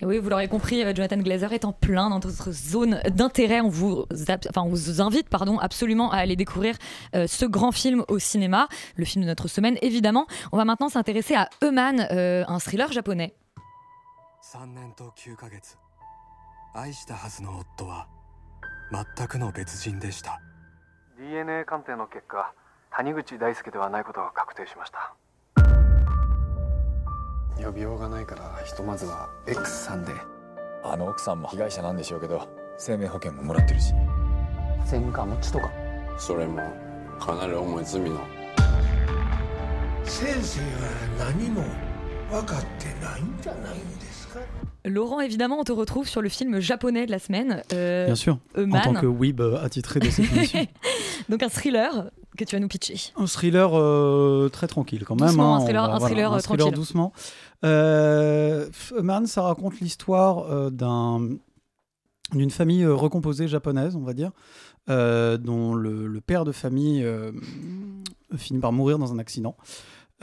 [0.00, 3.60] Et oui, vous l'aurez compris, Jonathan Glazer est en plein dans notre zone d'intérêt.
[3.60, 6.74] On vous, enfin, on vous invite pardon, absolument à aller découvrir
[7.12, 10.26] ce grand film au cinéma, le film de notre semaine évidemment.
[10.52, 13.34] On va maintenant s'intéresser à Euman, euh, un thriller japonais.
[14.50, 15.76] 3年と9ヶ月。
[16.72, 18.08] 愛したはずの夫は
[18.90, 20.40] 全くの別人でした。
[21.18, 22.54] DNA 鑑定の結果
[22.90, 25.14] 谷口大輔ではないことが確定しました。
[27.62, 30.14] 呼びようがないからひとまずは X さんで。
[30.82, 33.92] あの奥さんも被害者なんでしょうけど生命保険ももらってるし。
[34.90, 35.70] 前科持ちとか。
[36.16, 36.62] それも
[37.20, 38.18] かなり重い罪の。
[40.04, 41.62] 先生は何も
[42.30, 43.97] 分かってないんじゃないんですか
[44.84, 47.62] Laurent, évidemment, on te retrouve sur le film japonais de la semaine.
[47.72, 50.66] euh, Bien sûr, en tant que weeb euh, attitré de cette émission.
[51.28, 52.96] Donc un thriller que tu vas nous pitcher.
[53.16, 55.26] Un thriller euh, très tranquille quand même.
[55.28, 56.74] Doucement, hein, un thriller- va- un thriller, un thriller tranquille.
[56.78, 57.12] doucement.
[57.64, 58.68] Euh,
[59.02, 61.28] Man, ça raconte l'histoire d'un
[62.34, 64.30] d'une famille recomposée japonaise, on va dire,
[64.86, 67.04] dont le, le père de famille
[68.36, 69.56] finit par mourir dans un accident.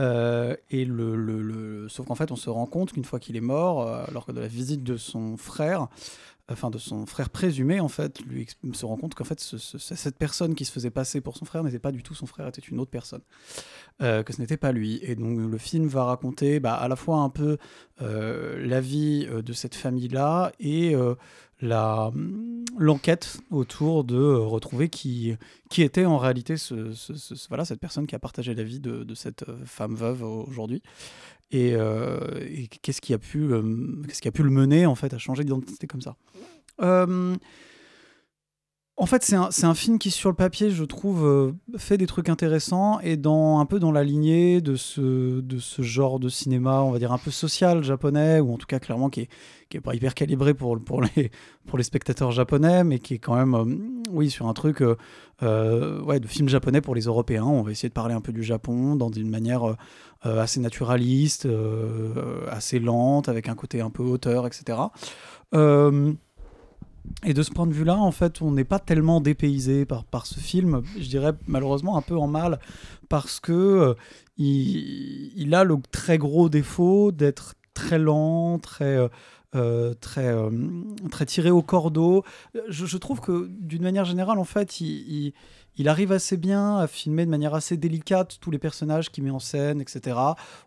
[0.02, 3.36] Euh, et le, le- le- sauf qu'en fait, on se rend compte qu'une fois qu'il
[3.38, 5.88] est mort, euh, alors que de la visite de son frère,
[6.52, 9.78] enfin de son frère présumé, en fait, lui se rend compte qu'en fait, ce- ce-
[9.78, 12.48] cette personne qui se faisait passer pour son frère n'était pas du tout son frère,
[12.48, 13.22] était une autre personne,
[14.02, 15.00] euh, que ce n'était pas lui.
[15.02, 17.58] Et donc le film va raconter bah, à la fois un peu
[18.00, 20.94] la vie de cette famille-là et
[21.62, 25.36] l'enquête autour de euh, retrouver qui,
[25.70, 26.94] qui était en réalité ce,
[27.48, 30.82] voilà, cette personne qui a partagé la vie de, de cette euh, femme veuve aujourd'hui.
[31.52, 33.50] Et, euh, et qu'est-ce qui a pu
[34.08, 36.16] qu'est-ce qui a pu le mener en fait à changer d'identité comme ça?
[38.98, 42.30] En fait, c'est un, film qui, sur le papier, je trouve, euh, fait des trucs
[42.30, 45.42] intéressants et dans, un peu dans la lignée de ce,
[45.80, 49.10] genre de cinéma, on va dire un peu social japonais, ou en tout cas clairement
[49.10, 49.30] qui est,
[49.68, 50.78] qui est pas hyper calibré pour,
[51.18, 53.66] les, spectateurs japonais, mais qui est quand même, euh,
[54.12, 54.96] oui, sur un truc euh,
[55.42, 57.44] de film japonais pour les Européens.
[57.44, 59.76] On va essayer de parler un peu du Japon dans une manière
[60.22, 61.48] assez naturaliste,
[62.50, 64.78] assez lente, avec un côté un peu auteur, etc.
[67.26, 70.26] et de ce point de vue-là, en fait, on n'est pas tellement dépaysé par, par
[70.26, 70.84] ce film.
[71.00, 72.60] Je dirais malheureusement un peu en mal
[73.10, 73.94] parce que euh,
[74.38, 79.08] il, il a le très gros défaut d'être très lent, très euh,
[79.56, 80.36] euh, très
[81.12, 82.24] très tiré au cordeau.
[82.68, 85.34] Je, trouve que d'une manière générale, en fait, il-
[85.78, 89.32] il arrive assez bien à filmer de manière assez délicate tous les personnages qu'il met
[89.32, 90.18] en scène, etc.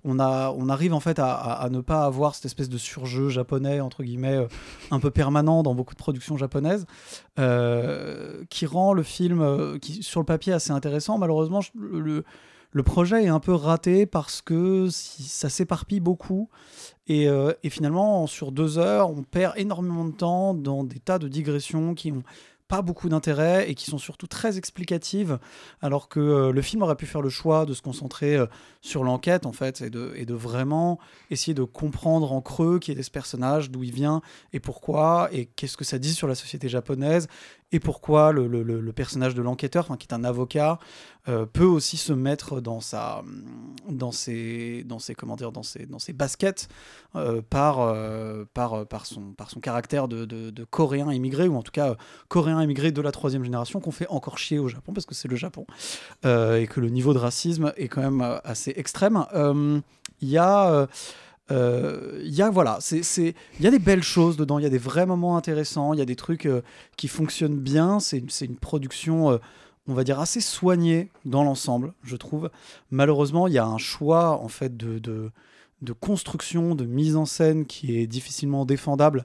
[0.04, 3.80] On, a, on arrive en fait à, ne pas avoir cette espèce de surjeu japonais,
[3.80, 4.46] entre guillemets, euh,
[4.90, 6.86] un peu permanent dans beaucoup de productions japonaises,
[7.38, 11.18] euh, qui rend le film, euh, qui, sur le papier, assez intéressant.
[11.18, 12.24] Malheureusement, le,
[12.84, 16.48] projet est un peu raté parce que ça s'éparpille beaucoup.
[17.08, 17.28] Et
[17.70, 22.12] finalement, sur deux heures, on perd énormément de temps dans des tas de digressions qui
[22.12, 22.22] ont
[22.68, 25.38] pas beaucoup d'intérêt et qui sont surtout très explicatives,
[25.80, 28.46] alors que euh, le film aurait pu faire le choix de se concentrer euh,
[28.82, 30.98] sur l'enquête en fait et de, vraiment
[31.30, 34.20] essayer de comprendre en creux qui est ce personnage, d'où il vient
[34.52, 37.26] et pourquoi et qu'est-ce que ça dit sur la société japonaise
[37.70, 40.78] et pourquoi le, le- personnage de l'enquêteur, qui est un avocat,
[41.28, 43.22] euh, peut aussi se mettre dans sa,
[43.88, 46.68] dans ses, dans ses, comment dire, dans ses, dans ses baskets
[47.14, 51.62] euh, par, euh, par, par son, par son caractère de, de, coréen immigré ou en
[51.62, 51.96] tout cas
[52.28, 55.28] coréen immigré de la troisième génération qu'on fait encore chier au Japon parce que c'est
[55.28, 55.66] le Japon
[56.24, 59.26] et que le niveau de racisme est quand même assez extrême.
[60.20, 60.88] Il y a
[61.50, 64.66] euh, euh, il y a voilà, il y a des belles choses dedans, il y
[64.66, 66.62] a des vrais moments intéressants, il y a des trucs euh,
[66.96, 68.00] qui fonctionnent bien.
[68.00, 69.38] C'est une- production, euh,
[69.86, 72.50] on va dire assez soignée dans l'ensemble, je trouve.
[72.90, 77.96] Malheureusement, il y a un choix en fait de construction, de mise en scène qui
[77.98, 79.24] est difficilement défendable,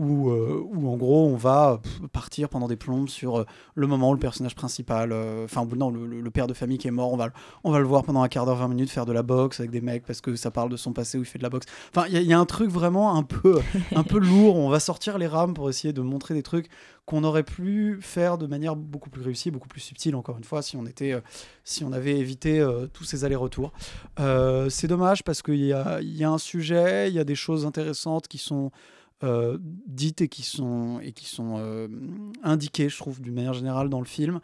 [0.00, 1.80] où, euh, où en gros on va
[2.12, 5.90] partir pendant des plombes sur euh, le moment où le personnage principal, euh, enfin non,
[5.90, 8.22] le, père de famille qui est mort, on va, le- on va le voir pendant
[8.22, 10.50] un quart d'heure, 20 minutes faire de la boxe avec des mecs parce que ça
[10.50, 11.66] parle de son passé où il fait de la boxe.
[11.94, 13.60] Enfin, il y, a- il y a un truc vraiment un peu,
[13.94, 16.68] un peu lourd, on va sortir les rames pour essayer de montrer des trucs
[17.06, 20.62] qu'on aurait pu faire de manière beaucoup plus réussie, beaucoup plus subtile, encore une fois,
[20.62, 21.20] si on, était, euh,
[21.62, 23.72] si on avait évité euh, tous ces allers-retours.
[24.20, 27.24] Euh, c'est dommage parce qu'il y a, il y a un sujet, il y a
[27.24, 28.70] des choses intéressantes qui sont
[29.24, 31.88] euh, dites et qui sont, et qui sont euh,
[32.44, 34.38] indiquées, je trouve, d'une manière générale dans le film.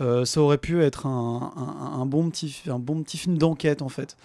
[0.00, 3.88] Euh, ça aurait pu être un, un- bon, petit, un bon petit film d'enquête, en
[3.88, 4.16] fait.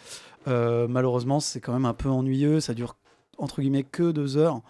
[0.47, 2.95] Euh, malheureusement, c'est quand même un peu ennuyeux, ça dure
[3.37, 4.61] entre guillemets que deux heures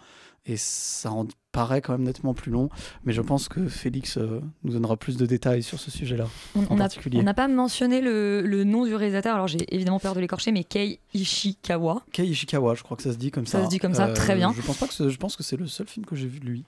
[0.46, 2.68] et ça en paraît quand même nettement plus long.
[3.04, 6.60] Mais je pense que Félix euh, nous donnera plus de détails sur ce sujet-là On
[6.60, 7.18] en on a- particulier.
[7.18, 10.52] on n'a pas mentionné le, le nom du réalisateur, alors j'ai évidemment peur de l'écorcher,
[10.52, 12.02] mais Kei Ishikawa.
[12.12, 13.58] Kei Ishikawa, je crois que ça se dit comme ça.
[13.58, 14.52] Euh, Ça se dit comme ça, très bien.
[14.56, 16.46] Je pense pas que je pense que c'est le seul film que j'ai vu de
[16.46, 16.64] lui.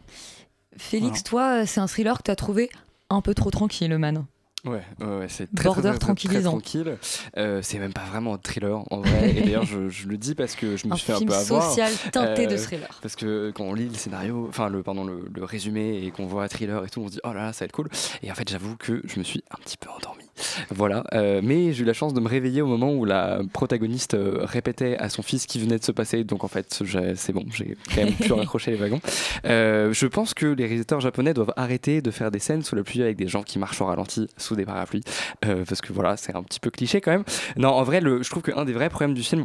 [0.76, 2.70] Félix, toi, c'est un thriller que tu as trouvé
[3.10, 4.24] un peu trop tranquille, man.
[4.64, 6.50] Ouais, ouais, ouais, c'est très, Border très, très, tranquillisant.
[6.52, 6.96] tranquille.
[7.36, 9.30] Euh, c'est même pas vraiment un thriller en vrai.
[9.30, 11.30] Et d'ailleurs, je, je le dis parce que je me Un suis fait un film
[11.30, 11.64] peu avoir.
[11.64, 12.98] Euh, social teinté de thriller.
[13.02, 16.26] Parce que quand on lit le scénario, enfin le pardon le, le résumé et qu'on
[16.26, 17.88] voit thriller et tout, on se dit oh là là, ça va être cool.
[18.22, 20.21] Et en fait, j'avoue que je me suis un petit peu endormi.
[20.70, 21.04] Voilà.
[21.14, 24.40] Euh, mais j'ai eu la chance de me réveiller au moment où la protagoniste euh,
[24.42, 26.24] répétait à son fils qui venait de se passer.
[26.24, 26.82] Donc en fait,
[27.14, 29.00] c'est bon, j'ai quand même pu raccrocher les wagons.
[29.44, 32.82] Euh, je pense que les réalisateurs japonais doivent arrêter de faire des scènes sous la
[32.82, 35.02] pluie avec des gens qui marchent au ralenti sous des parapluies.
[35.44, 37.24] Euh, parce que voilà, c'est un petit peu cliché quand même.
[37.56, 39.44] Non, en vrai, le, je trouve qu'un des vrais problèmes du film,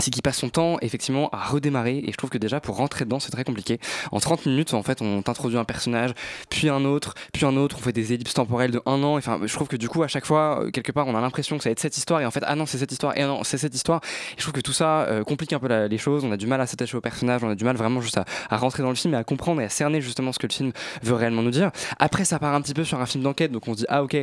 [0.00, 1.98] c'est qu'il passe son temps effectivement à redémarrer.
[2.06, 3.78] Et je trouve que déjà pour rentrer dedans c'est très compliqué.
[4.12, 6.12] En 30 minutes en fait on t'introduit un personnage,
[6.50, 9.40] puis un autre, puis un autre, on fait des ellipses temporelles de un an, enfin
[9.44, 11.62] je trouve que du coup à chaque fois euh, quelque part on a l'impression que
[11.62, 12.20] ça va être cette histoire.
[12.20, 13.16] Et en fait ah non c'est cette histoire.
[13.16, 14.00] Et ah non c'est cette histoire.
[14.32, 16.46] Et je trouve que tout ça euh, complique un peu les choses, on a du
[16.46, 18.90] mal à s'attacher au personnage, on a du mal vraiment juste à, à rentrer dans
[18.90, 21.42] le film et à comprendre et à cerner justement ce que le film veut réellement
[21.42, 21.70] nous dire.
[21.98, 23.52] Après ça part un petit peu sur un film d'enquête.
[23.52, 24.16] Donc on se dit ah ok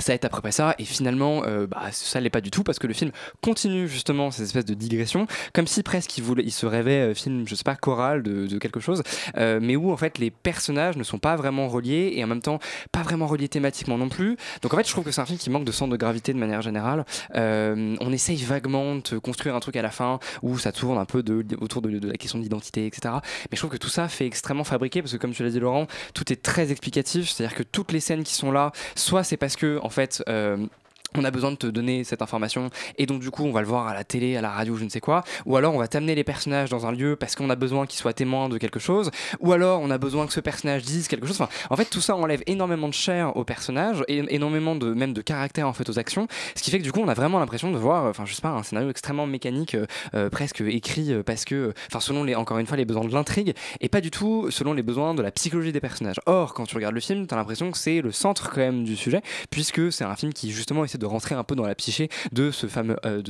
[0.00, 2.50] ça va être à peu près ça et finalement euh, bah, ça l'est pas du
[2.50, 3.10] tout parce que le film
[3.42, 7.54] continue justement ces espèces de digressions comme si presque il, se rêvait euh, film je
[7.54, 9.02] sais pas choral de, quelque chose
[9.36, 12.42] euh, mais où en fait les personnages ne sont pas vraiment reliés et en même
[12.42, 12.58] temps
[12.92, 14.36] pas vraiment reliés thématiquement non plus.
[14.62, 16.32] Donc en fait je trouve que c'est un film qui manque de centre de gravité
[16.32, 17.04] de manière générale.
[17.36, 21.04] Euh, on essaye vaguement de construire un truc à la fin où ça tourne un
[21.04, 21.22] peu
[21.60, 23.14] autour de, de la question d'identité etc
[23.50, 25.60] mais je trouve que tout ça fait extrêmement fabriqué parce que comme tu l'as dit
[25.60, 27.30] Laurent tout est très explicatif.
[27.30, 29.89] C'est à dire que toutes les scènes qui sont là soit c'est parce que en
[29.90, 30.66] fait euh,
[31.16, 33.66] on a besoin de te donner cette information et donc du coup on va le
[33.66, 35.88] voir à la télé, à la radio, je ne sais quoi, ou alors on va
[35.88, 38.80] t'amener les personnages dans un lieu parce qu'on a besoin qu'ils soient témoins de quelque
[38.80, 41.40] chose, ou alors on a besoin que ce personnage dise quelque chose.
[41.40, 45.12] Enfin, en fait tout ça enlève énormément de chair au personnage et énormément de même
[45.12, 47.38] de caractère en fait aux actions, ce qui fait que du coup on a vraiment
[47.38, 51.12] l'impression de voir, enfin je sais pas, un scénario extrêmement mécanique, euh, euh, presque écrit
[51.12, 54.00] euh, parce que, enfin selon les encore une fois les besoins de l'intrigue et pas
[54.00, 56.20] du tout selon les besoins de la psychologie des personnages.
[56.26, 58.96] Or quand tu regardes le film, t'as l'impression que c'est le centre quand même du
[58.96, 62.08] sujet puisque c'est un film qui justement essaie de rentrer un peu dans la psyché
[62.30, 63.22] de ce fameux, euh,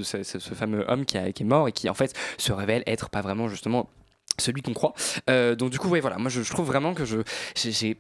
[0.89, 3.89] homme qui, est mort et qui en fait se révèle être pas vraiment justement
[4.39, 4.95] celui qu'on croit.
[5.29, 7.19] Euh, donc du coup, ouais, voilà, moi je, je trouve vraiment que je
[7.55, 7.97] j'ai-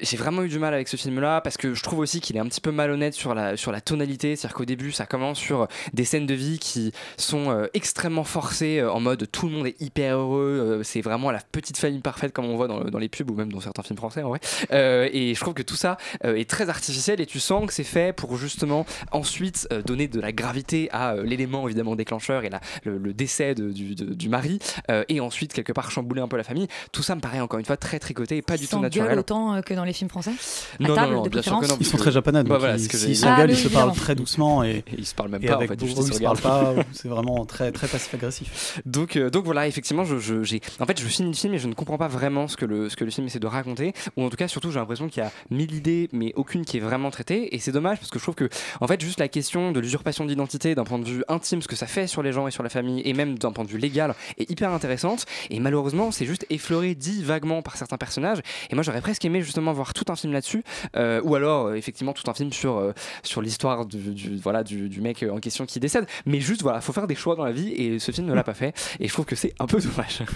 [0.00, 2.40] j'ai vraiment eu du mal avec ce film-là parce que je trouve aussi qu'il est
[2.40, 4.36] un petit peu malhonnête sur la, sur la tonalité.
[4.36, 8.78] C'est-à-dire qu'au début, ça commence sur des scènes de vie qui sont euh, extrêmement forcées
[8.78, 10.78] euh, en mode tout le monde est hyper heureux.
[10.80, 13.34] euh, c'est vraiment la petite famille parfaite comme on voit dans, dans les pubs ou
[13.34, 14.40] même dans certains films français en vrai.
[14.72, 17.72] Euh, et je trouve que tout ça euh, est très artificiel et tu sens que
[17.72, 22.44] c'est fait pour justement ensuite euh, donner de la gravité à euh, l'élément évidemment déclencheur
[22.44, 24.58] et la, le, le décès de- du, de- du mari
[24.90, 26.66] euh, et ensuite quelque part chambouler un peu la famille.
[26.92, 29.18] Tout ça me paraît encore une fois très tricoté et pas du tout naturel.
[29.18, 30.32] autant euh, que dans les films français
[30.80, 31.76] À Non, table, non, non, de bien sûr que non.
[31.80, 34.14] Ils sont très japonais, Bah, donc voilà, ils- s'engueulent, Ah, ils se oui, parlent très
[34.14, 36.74] doucement et, Et ils se parlent même pas, en avec fait, ils se parlent pas.
[36.92, 38.80] C'est vraiment très très passif-agressif.
[38.86, 41.58] Donc, euh, donc voilà, effectivement, je, je- j'ai, en fait, je finis le film et
[41.58, 43.92] je ne comprends pas vraiment ce que le, ce que le film essaie de raconter,
[44.16, 46.76] ou en tout cas, surtout, j'ai l'impression qu'il y a mille idées, mais aucune qui
[46.76, 48.48] est vraiment traitée, et c'est dommage parce que je trouve que,
[48.80, 51.76] en fait, juste la question de l'usurpation d'identité d'un point de vue intime, ce que
[51.76, 53.78] ça fait sur les gens et sur la famille, et même d'un point de vue
[53.78, 58.38] légal, est hyper intéressante, et malheureusement, c'est juste effleuré, dit vaguement par certains personnages,
[58.70, 60.62] et moi, j'aurais presque aimé justement voir tout un film là-dessus,
[60.96, 64.62] euh, ou alors, euh, effectivement, tout un film sur, euh, sur l'histoire du, du- voilà,
[64.62, 67.44] du, du mec en question qui décède, mais juste, voilà, faut faire des choix dans
[67.44, 69.66] la vie, et ce film ne l'a pas fait, et je trouve que c'est un
[69.66, 70.22] peu dommage.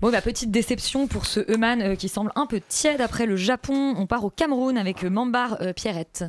[0.00, 3.34] Bon, bah, petite déception pour ce Euman euh, qui semble un peu tiède après le
[3.34, 3.96] Japon.
[3.98, 6.22] On part au Cameroun avec euh, Mambar euh, Pierrette.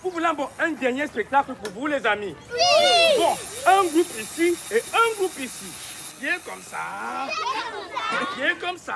[0.00, 2.36] Vous voulez un, bon- un dernier spectacle pour vous, les amis?
[3.18, 3.32] Bon,
[3.66, 5.66] un groupe ici et un groupe ici.
[6.20, 7.26] Bien comme ça.
[8.36, 8.94] Bien comme ça.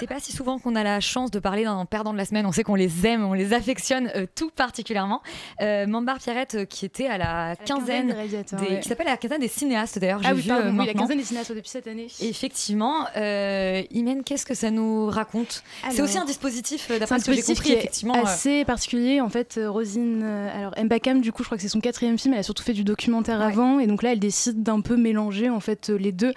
[0.00, 2.46] C'est pas si souvent qu'on a la chance de parler d'un perdant de la semaine.
[2.46, 5.22] On sait qu'on les aime, on les affectionne euh, tout particulièrement.
[5.60, 8.80] Euh, Mambar Pierrette, euh, qui était à la quinzaine quinzaine, des ouais.
[8.80, 10.20] qui s'appelle la quinzaine des cinéastes d'ailleurs.
[10.24, 12.08] Ah oui, vu, pardon, euh, oui, la quinzaine des cinéastes depuis cette année.
[12.20, 15.62] Effectivement, Imen, qu'est-ce que ça nous raconte?
[15.90, 18.14] C'est aussi un dispositif, d'après ce que j'ai compris, effectivement.
[18.14, 19.20] assez particulier.
[19.20, 22.34] En fait, Rosine, alors Mbakam, du coup, je crois que c'est son quatrième film.
[22.34, 25.50] Elle a surtout fait du documentaire avant, et donc là, elle décide d'un peu mélanger
[25.50, 26.32] en fait les deux,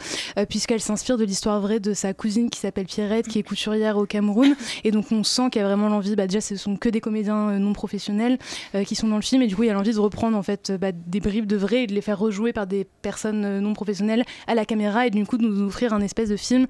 [0.50, 4.06] puisqu'elle s'inspire de l'histoire vraie de sa cousine qui s'appelle Pierrette, qui est couturière au
[4.06, 6.16] Cameroun, et donc on sent qu'elle a vraiment l'envie.
[6.16, 8.38] Bah, déjà, ce sont que des comédiens euh, non professionnels
[8.76, 10.38] euh, qui sont dans le film, et du coup, il y a l'envie de reprendre
[10.38, 12.86] en fait euh, bah, des bribes de vrai et de les faire rejouer par des
[13.02, 16.38] personnes non professionnelles à la caméra, et du coup, de nous offrir un espèce de
[16.38, 16.68] film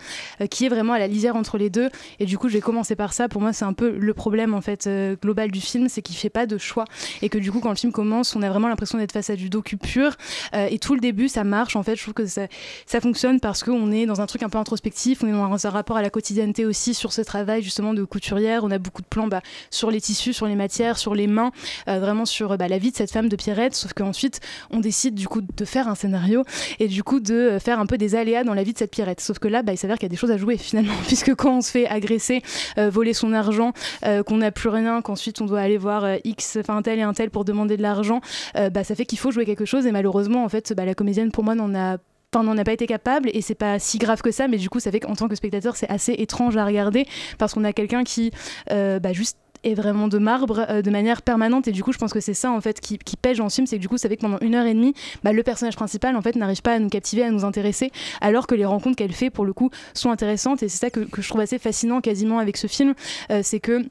[0.50, 1.90] qui est vraiment à la lisière entre les deux.
[2.20, 3.28] Et du coup, je vais commencer par ça.
[3.28, 4.90] Pour moi, c'est un peu le problème en fait
[5.22, 6.86] global du film, c'est qu'il fait pas de choix
[7.22, 9.36] et que du coup, quand le film commence, on a vraiment l'impression d'être face à
[9.36, 10.16] du docu pur.
[10.54, 11.76] Et tout le début, ça marche.
[11.76, 12.48] En fait, je trouve que ça,
[12.86, 15.70] ça fonctionne parce qu'on est dans un truc un peu introspectif, on est dans un
[15.70, 18.64] rapport à la quotidienneté aussi sur ce travail justement de couturière.
[18.64, 21.52] On a beaucoup de plans bah, sur les tissus, sur les matières, sur les mains,
[21.88, 23.76] euh, vraiment sur bah, la vie de cette femme de Pierrette.
[23.76, 24.40] Sauf qu'ensuite,
[24.72, 26.44] on décide du coup de faire un scénario
[26.80, 28.92] et du coup de euh, faire un peu des aléas dans la vie de cette
[28.92, 29.22] Pierrette.
[29.22, 31.34] Sauf que là, bah, il s'avère qu'il y a des choses à jouer finalement, puisque
[31.36, 32.42] quand on se fait agresser,
[32.78, 33.74] euh, voler son argent,
[34.26, 37.14] qu'on n'a plus rien, qu'ensuite on doit aller voir X, enfin un tel et un
[37.14, 38.22] tel pour demander de l'argent,
[38.56, 39.86] ça fait qu'il faut jouer quelque chose.
[39.86, 41.98] Et malheureusement, en fait, la comédienne pour moi n'en a Enfin,
[42.36, 44.70] on n'en a pas été capable et c'est pas si grave que ça, mais du
[44.70, 47.06] coup, ça fait qu'en tant que spectateur, c'est assez étrange à regarder
[47.38, 48.32] parce qu'on a quelqu'un qui,
[48.72, 51.98] euh, bah, juste est vraiment de marbre euh, de manière permanente et du coup je
[51.98, 53.98] pense que c'est ça en fait qui, qui pèse en film c'est que du coup
[53.98, 56.62] ça fait que pendant une heure et demie bah, le personnage principal en fait n'arrive
[56.62, 59.54] pas à nous captiver à nous intéresser alors que les rencontres qu'elle fait pour le
[59.54, 62.68] coup sont intéressantes et c'est ça que, que je trouve assez fascinant quasiment avec ce
[62.68, 62.94] film
[63.32, 63.84] Euh, c'est que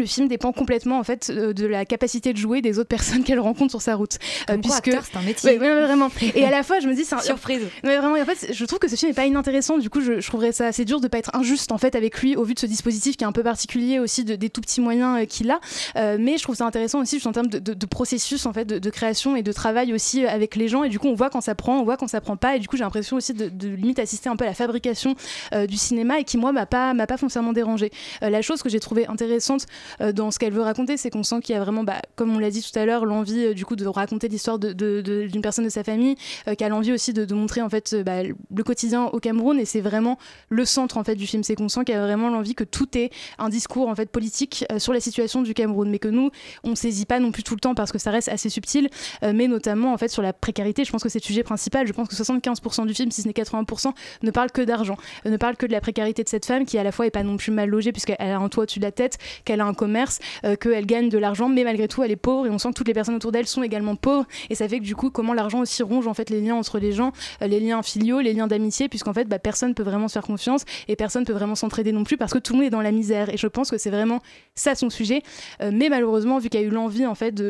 [0.00, 3.22] le film dépend complètement en fait euh, de la capacité de jouer des autres personnes
[3.24, 4.16] qu'elle rencontre sur sa route.
[4.48, 5.50] Euh, Comme acteur, c'est un métier.
[5.50, 6.08] Ouais, ouais, vraiment.
[6.34, 7.20] Et à la fois je me dis c'est un...
[7.20, 7.62] Surprise.
[7.84, 9.78] mais vraiment en fait je trouve que ce film est pas inintéressant.
[9.78, 12.20] Du coup je, je trouverais ça assez dur de pas être injuste en fait avec
[12.20, 14.60] lui au vu de ce dispositif qui est un peu particulier aussi de- des tout
[14.60, 15.60] petits moyens euh, qu'il a.
[15.96, 18.52] Euh, mais je trouve ça intéressant aussi juste en termes de, de- de processus en
[18.52, 20.82] fait de, création et de travail aussi avec les gens.
[20.84, 22.56] Et du coup on voit quand ça prend on voit quand ça prend pas.
[22.56, 25.14] Et du coup j'ai l'impression aussi de, limite assister un peu à la fabrication
[25.54, 27.90] euh, du cinéma et qui moi m'a pas m'a pas foncièrement dérangé.
[28.22, 29.66] Euh, la chose que j'ai trouvé intéressante
[30.14, 32.38] dans ce qu'elle veut raconter c'est qu'on sent qu'il y a vraiment bah, comme on
[32.38, 35.70] l'a dit tout à l'heure l'envie euh, du coup de raconter l'histoire d'une personne de
[35.70, 36.16] sa famille
[36.48, 39.58] euh, qui a l'envie aussi de, montrer en fait euh, bah, le quotidien au Cameroun.
[39.58, 41.42] Et c'est vraiment le centre en fait du film.
[41.42, 44.10] C'est qu'on sent qu'il y a vraiment l'envie que tout est un discours en fait
[44.10, 45.90] politique euh, sur la situation du Cameroun.
[45.90, 46.30] Mais que nous
[46.64, 48.88] on saisit pas non plus tout le temps parce que ça reste assez subtil
[49.22, 50.84] euh, mais notamment en fait sur la précarité.
[50.84, 51.86] Je pense que c'est le sujet principal.
[51.86, 55.30] Je pense que 75% du film si ce n'est 80% ne parle que d'argent euh,
[55.30, 57.22] ne parle que de la précarité de cette femme qui à la fois est pas
[57.22, 59.69] non plus mal logée puisqu'elle a un toit au-dessus de la tête qu'elle a un
[59.74, 62.70] commerce euh, qu'elle gagne de l'argent mais malgré tout elle est pauvre et on sent
[62.70, 64.26] que toutes les personnes autour d'elle sont également pauvres.
[64.48, 66.78] Et ça fait que du coup comment l'argent aussi ronge en fait les liens entre
[66.78, 70.08] les gens euh, les liens filiaux les liens d'amitié puisqu'en fait bah, personne peut vraiment
[70.08, 72.66] se faire confiance et personne peut vraiment s'entraider non plus parce que tout le monde
[72.66, 73.28] est dans la misère.
[73.28, 74.20] Et je pense que c'est vraiment
[74.54, 75.22] ça son sujet.
[75.62, 77.42] Euh, mais malheureusement vu qu'il y a eu l'envie en fait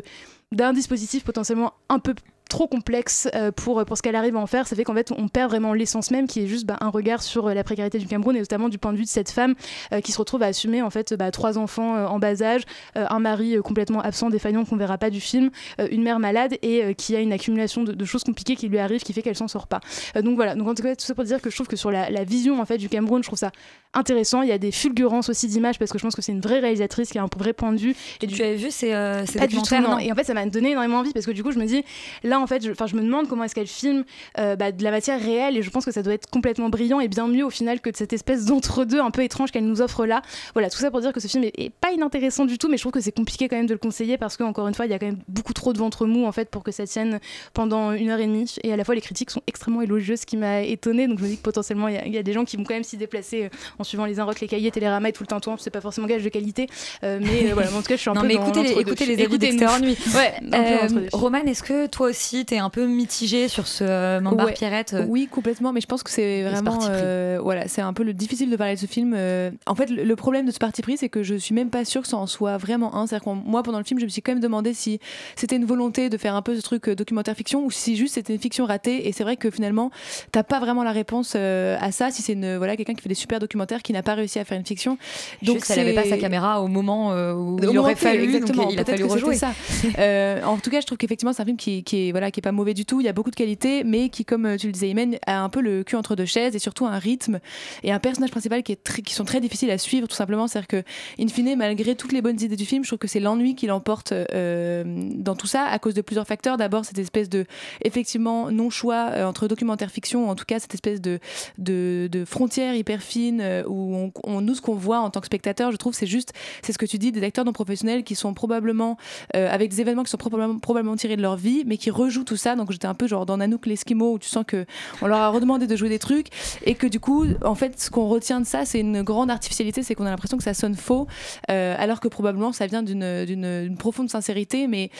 [0.52, 2.14] d'un dispositif potentiellement un peu
[2.50, 5.10] trop complexe euh, pour, pour ce qu'elle arrive à en faire, ça fait qu'en fait
[5.16, 7.98] on perd vraiment l'essence même qui est juste bah, un regard sur euh, la précarité
[7.98, 9.54] du Cameroun et notamment du point de vue de cette femme
[9.92, 12.62] euh, qui se retrouve à assumer en fait bah, trois enfants en bas âge,
[12.96, 15.50] un mari complètement absent, défaillant qu'on verra pas du film,
[15.90, 19.12] une mère malade et qui a une accumulation de, choses compliquées qui lui arrivent qui
[19.12, 19.80] fait qu'elle s'en sort pas.
[20.20, 21.90] Donc voilà, donc en tout cas tout ça pour dire que je trouve que sur
[21.90, 23.52] la vision en fait du Cameroun, je trouve ça
[23.94, 24.42] intéressant.
[24.42, 26.60] Il y a des fulgurances aussi d'images parce que je pense que c'est une vraie
[26.60, 27.94] réalisatrice qui a un vrai point de vue.
[28.22, 29.98] Et Tu avais vu ces, euh, ces pas du tout, non.
[29.98, 31.82] Et en fait, ça m'a donné énormément envie parce que du coup, je me dis,
[32.22, 34.04] là, en fait, je, enfin, je me demande comment est-ce qu'elle filme
[34.38, 37.00] euh, bah, de la matière réelle et je pense que ça doit être complètement brillant
[37.00, 39.80] et bien mieux au final que de cette espèce d'entre-deux un peu étrange qu'elle nous
[39.82, 40.22] offre là.
[40.54, 42.76] Voilà, tout ça pour dire que ce film est, est pas inintéressant du tout, mais
[42.76, 44.86] je trouve que c'est compliqué quand même de le conseiller parce que, encore une fois,
[44.86, 46.86] il y a quand même beaucoup trop de ventre mou en fait pour que ça
[46.86, 47.18] tienne
[47.54, 48.54] pendant une heure et demie.
[48.62, 51.08] Et à la fois, les critiques sont extrêmement élogieuses, ce qui m'a étonnée.
[51.08, 52.56] Donc je me dis que potentiellement, il y a- il y, a des gens qui
[52.56, 53.48] vont quand même s'y déplacer euh,
[53.80, 55.56] en suivant les Inrocks, les cahiers, Télérama et tout le tintouin.
[55.58, 56.68] C'est pas forcément gage de qualité,
[57.04, 58.62] euh, mais euh, voilà, en tout cas, je suis un non, peu mais dans écoutez,
[58.62, 59.96] les, écoutez les d'Extérieur Nuit.
[60.14, 61.08] Ouais, Euh.
[61.12, 64.52] Romane, est-ce que toi aussi, t'es un peu mitigée sur ce euh, Mambar Ouais.
[64.52, 66.78] Pierrette Oui, complètement, mais je pense que c'est ce vraiment.
[66.90, 69.14] euh, voilà, c'est un peu le, difficile de parler de ce film.
[69.16, 69.50] euh.
[69.66, 72.02] en fait, le, problème de ce parti pris, c'est que je suis même pas sûre
[72.02, 73.06] que ça en soit vraiment un.
[73.06, 74.98] C'est-à-dire que moi, pendant le film, je me suis quand même demandé si
[75.36, 78.14] c'était une volonté de faire un peu ce truc euh, documentaire fiction ou si juste
[78.14, 79.08] c'était une fiction ratée.
[79.08, 79.90] Et c'est vrai que finalement,
[80.32, 83.08] t'as pas vraiment la réponse euh, à ça si c'est une voilà quelqu'un qui fait
[83.08, 84.98] des super documentaires qui n'a pas réussi à faire une fiction.
[85.42, 88.64] Donc, elle avait pas sa caméra au moment euh, où il aurait fallu, exactement.
[88.64, 89.36] donc il a fallu rejouer.
[89.36, 89.52] ça.
[89.98, 92.40] Euh, en tout cas, je trouve qu'effectivement, c'est un film qui, qui est voilà, qui
[92.40, 93.00] est pas mauvais du tout.
[93.00, 95.40] Il y a beaucoup de qualités, mais qui, comme euh, tu le disais, Imen, a
[95.40, 97.40] un peu le cul entre deux chaises et surtout un rythme
[97.82, 100.46] et un personnage principal qui est très, qui sont très difficiles à suivre, tout simplement.
[100.48, 100.82] C'est-à-dire que,
[101.20, 103.66] in fine, malgré toutes les bonnes idées du film, je trouve que c'est l'ennui qui
[103.66, 106.56] l'emporte euh, dans tout ça à cause de plusieurs facteurs.
[106.56, 107.44] D'abord, cette espèce de
[107.82, 111.18] effectivement non choix euh, entre documentaire fiction, ou en tout cas cette espèce de
[111.58, 115.26] de, de frontière hyper fine euh, où on, nous ce qu'on voit en tant que
[115.26, 118.14] spectateur, je trouve, c'est juste, c'est ce que tu dis, des acteurs non professionnels qui
[118.14, 118.96] sont probablement
[119.36, 122.36] euh, avec des événements qui sont probablement, tirés de leur vie, mais qui rejouent tout
[122.36, 122.56] ça.
[122.56, 124.66] Donc j'étais un peu genre dans Nanook l'Eskimo où tu sens que
[125.02, 126.28] on leur a redemandé de jouer des trucs
[126.64, 129.82] et que du coup, en fait, ce qu'on retient de ça, c'est une grande artificialité,
[129.82, 131.06] c'est qu'on a l'impression que ça sonne faux,
[131.50, 134.90] euh, alors que probablement ça vient d'une profonde sincérité, mais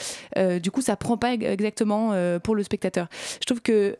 [0.59, 3.07] du coup, ça prend pas ex- exactement pour le spectateur.
[3.39, 3.95] Je trouve que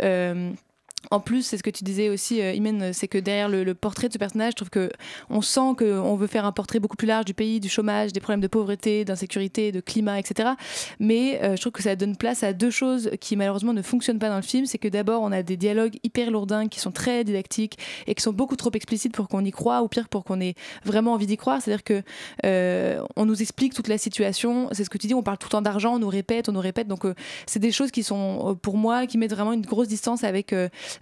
[1.09, 4.07] en plus, c'est ce que tu disais aussi, euh, Imen, c'est que derrière le, portrait
[4.07, 4.91] de ce personnage, je trouve que
[5.29, 8.19] on sent qu'on veut faire un portrait beaucoup plus large du pays, du chômage, des
[8.19, 10.49] problèmes de pauvreté, d'insécurité, de climat, etc.
[10.99, 14.19] Mais euh, je trouve que ça donne place à deux choses qui malheureusement ne fonctionnent
[14.19, 14.65] pas dans le film.
[14.65, 18.21] C'est que d'abord, on a des dialogues hyper lourdins qui sont très didactiques et qui
[18.21, 21.27] sont beaucoup trop explicites pour qu'on y croit, ou pire pour qu'on ait vraiment envie
[21.27, 21.61] d'y croire.
[21.61, 22.03] C'est-à-dire que
[22.45, 24.69] euh, on nous explique toute la situation.
[24.71, 26.51] C'est ce que tu dis, on parle tout le temps d'argent, on nous répète, on
[26.51, 26.87] nous répète.
[26.87, 29.87] Donc euh, c'est des choses qui sont euh, pour moi qui mettent vraiment une grosse
[29.87, 30.53] distance avec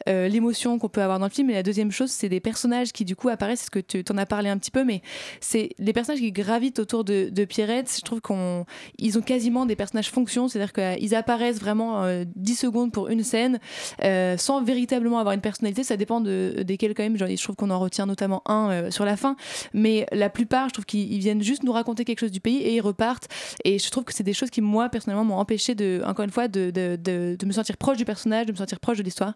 [0.07, 1.49] euh, l'émotion qu'on peut avoir dans le film.
[1.49, 3.59] Et la deuxième chose, c'est des personnages qui du coup apparaissent.
[3.59, 5.01] C'est ce que tu en as parlé un petit peu, mais
[5.41, 7.93] c'est les personnages qui gravitent autour de, de Pierrette.
[7.95, 8.65] Je trouve qu'on
[8.97, 13.23] ils ont quasiment des personnages fonctions, c'est-à-dire qu'ils apparaissent vraiment euh, 10 secondes pour une
[13.23, 13.59] scène
[14.03, 15.83] euh, sans véritablement avoir une personnalité.
[15.83, 17.17] Ça dépend de, desquels quand même.
[17.17, 19.35] Je trouve qu'on en retient notamment un euh, sur la fin,
[19.73, 22.57] mais la plupart, je trouve qu'ils ils viennent juste nous raconter quelque chose du pays
[22.57, 23.27] et ils repartent.
[23.63, 26.31] Et je trouve que c'est des choses qui moi personnellement m'ont empêché de, encore une
[26.31, 29.03] fois, de, de, de, de me sentir proche du personnage, de me sentir proche de
[29.03, 29.33] l'histoire.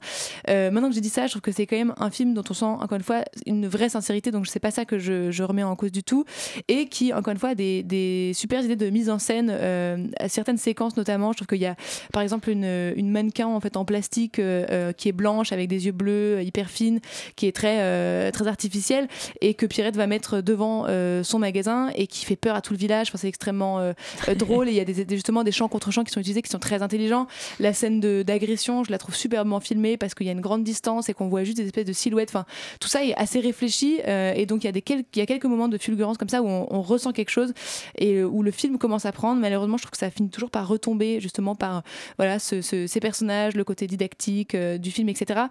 [0.49, 2.43] Euh, maintenant que j'ai dit ça, je trouve que c'est quand même un film dont
[2.49, 5.63] on sent encore une fois une vraie sincérité, donc c'est pas ça que je, remets
[5.63, 6.25] en cause du tout,
[6.67, 10.07] et qui encore une fois a des, des super idées de mise en scène euh,
[10.19, 11.31] à certaines séquences notamment.
[11.31, 11.75] Je trouve qu'il y a
[12.11, 15.91] par exemple une, mannequin en fait en plastique euh, qui est blanche avec des yeux
[15.91, 16.99] bleus hyper fine,
[17.35, 19.07] qui est très très artificielle
[19.41, 20.87] et que Pierrette va mettre devant
[21.23, 23.07] son magasin et qui fait peur à tout le village.
[23.09, 23.93] Enfin, c'est extrêmement
[24.37, 26.59] drôle et il y a justement des chants contre chants qui sont utilisés qui sont
[26.59, 27.27] très intelligents.
[27.59, 31.07] La scène d'agression, je la trouve superbement filmée parce qu'il y a une grande distance
[31.09, 32.29] et qu'on voit juste des espèces de silhouettes.
[32.29, 32.45] Enfin,
[32.79, 35.21] tout ça est assez réfléchi euh, et donc il y a des quel- il y
[35.21, 37.53] a quelques moments de fulgurance comme ça où on, on ressent quelque chose
[37.97, 39.39] et euh, où le film commence à prendre.
[39.41, 41.83] Malheureusement, je trouve que ça finit toujours par retomber justement par
[42.17, 45.41] voilà ce- ce- ces personnages, le côté didactique euh, du film, etc.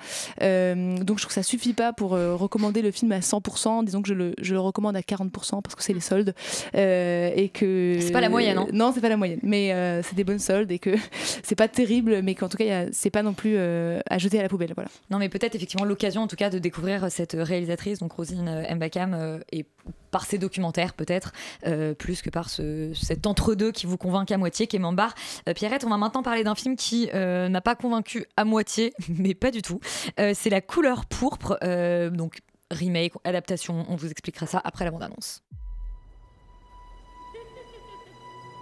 [0.43, 3.85] Euh, donc je trouve que ça suffit pas pour recommander le film à 100%.
[3.85, 6.35] Disons que je le, je le recommande à 40% parce que c'est les soldes
[6.75, 8.67] et que C'est pas la moyenne, hein.
[8.73, 9.73] Non, c'est pas la moyenne, mais
[10.03, 10.91] c'est des bonnes soldes et que
[11.43, 14.49] c'est pas terrible, mais qu'en tout cas c'est pas non plus à jeter à la
[14.49, 14.72] poubelle.
[14.75, 14.91] Voilà.
[15.11, 18.75] Non, mais peut-être effectivement l'occasion, en tout cas, de découvrir cette réalisatrice, donc Rosine euh,
[18.75, 19.67] Mbakam, euh, et
[20.11, 21.33] par ses documentaires peut-être,
[21.67, 25.15] euh, plus que par ce, cet entre-deux qui vous convainc à moitié, qui est Mambar.
[25.49, 28.93] Euh, Pierrette, on va maintenant parler d'un film qui euh, n'a pas convaincu à moitié,
[29.09, 29.81] mais pas du tout.
[30.21, 34.91] Euh, C'est La couleur pourpre, euh, donc remake, adaptation, on vous expliquera ça après la
[34.91, 35.43] bande-annonce.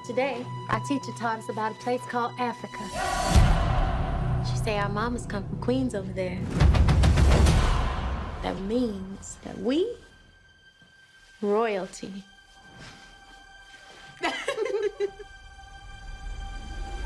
[0.06, 3.49] Today, our teacher taught us about a place called Africa.
[4.48, 6.38] She say our mamas come from Queens over there.
[8.42, 9.86] That means that we
[11.42, 12.24] royalty.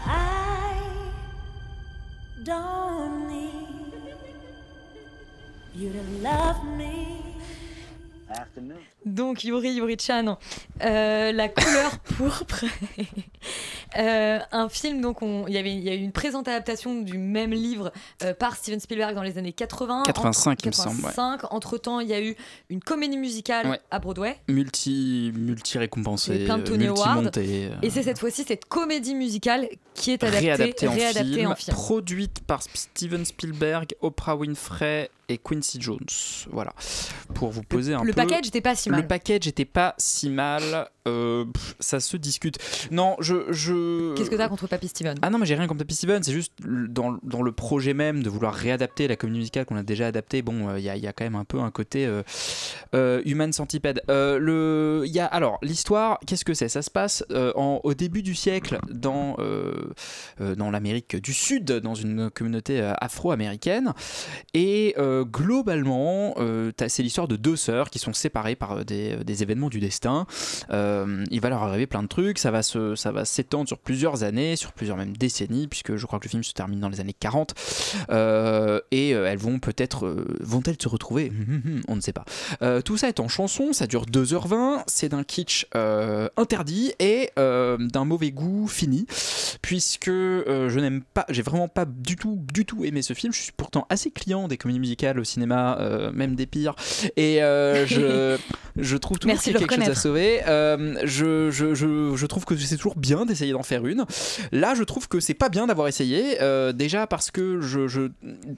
[0.07, 0.80] I
[2.45, 4.14] don't need
[5.74, 7.24] you to love me.
[9.07, 10.39] Donc Yuri Yuri-chan,
[10.82, 12.64] euh, La couleur pourpre,
[13.97, 17.01] Euh, un film donc on- il y avait il y a eu une présente adaptation
[17.03, 17.93] du même livre
[18.24, 20.03] euh, par Steven Spielberg dans les années 80.
[20.07, 21.12] 85, il me semble, ouais.
[21.51, 22.35] Entre temps, il y a eu
[22.70, 23.80] une comédie musicale Ouais.
[23.93, 24.37] à Broadway.
[24.49, 27.22] Multi, multi récompensé, Et plein de Tony Awards.
[27.37, 31.55] Et c'est cette fois-ci cette comédie musicale qui est adaptée, réadapté, en, réadaptée film, en
[31.55, 31.76] film.
[31.76, 35.99] produite par Steven Spielberg, Oprah Winfrey et Quincy Jones.
[36.51, 36.72] Voilà,
[37.35, 38.16] pour vous poser un le peu.
[38.22, 39.01] package était pas si mal.
[39.03, 40.89] Le package était pas si mal.
[41.07, 42.57] euh, pff, ça se discute.
[42.91, 43.53] Non, je.
[43.53, 44.14] je...
[44.14, 45.16] Qu'est-ce que t'as contre Papy Steven?
[45.22, 48.22] Ah non, mais j'ai rien contre Papy Steven, c'est juste dans, dans le projet même
[48.22, 50.43] de vouloir réadapter la comédie musicale qu'on a déjà adaptée.
[50.43, 52.22] Bon, euh, il y, a- il y a quand même un peu un côté euh,
[52.95, 54.03] euh, Human Centipede.
[54.11, 56.68] Euh, le, y a, alors, l'histoire, qu'est-ce que c'est?
[56.68, 59.72] Ça se passe euh, en- au début du siècle dans, euh,
[60.41, 63.93] euh, dans l'Amérique du Sud, dans une communauté euh, afro-américaine.
[64.55, 69.43] Et euh, globalement, euh, c'est l'histoire de deux sœurs qui sont séparées par euh, des,
[69.43, 70.27] événements du destin.
[70.71, 74.23] Il va leur arriver plein de trucs, ça va se, ça va s'étendre sur plusieurs
[74.23, 77.01] années, sur plusieurs même décennies, puisque je crois que le film se termine dans les
[77.01, 77.55] années 40.
[78.11, 81.33] Euh, et elles vont peut-être, vont-elles se retrouver?
[81.89, 82.25] On ne sait pas.
[82.83, 85.67] Tout ça est en chanson, ça dure 2h20, c'est d'un kitsch
[86.37, 89.07] interdit et d'un mauvais goût fini,
[89.62, 93.33] puisque je n'aime pas, j'ai vraiment pas du tout, du tout aimé ce film.
[93.33, 96.74] Je suis pourtant assez client des comédies musicales au cinéma, euh, même des pires,
[97.16, 98.36] et euh, je,
[98.76, 100.40] je trouve toujours qu'il y a quelque chose à sauver.
[100.46, 104.05] Euh, je, je, je, je trouve que c'est toujours bien d'essayer d'en faire une.
[104.52, 106.38] Là, je trouve que c'est pas bien d'avoir essayé.
[106.74, 108.11] déjà parce que je,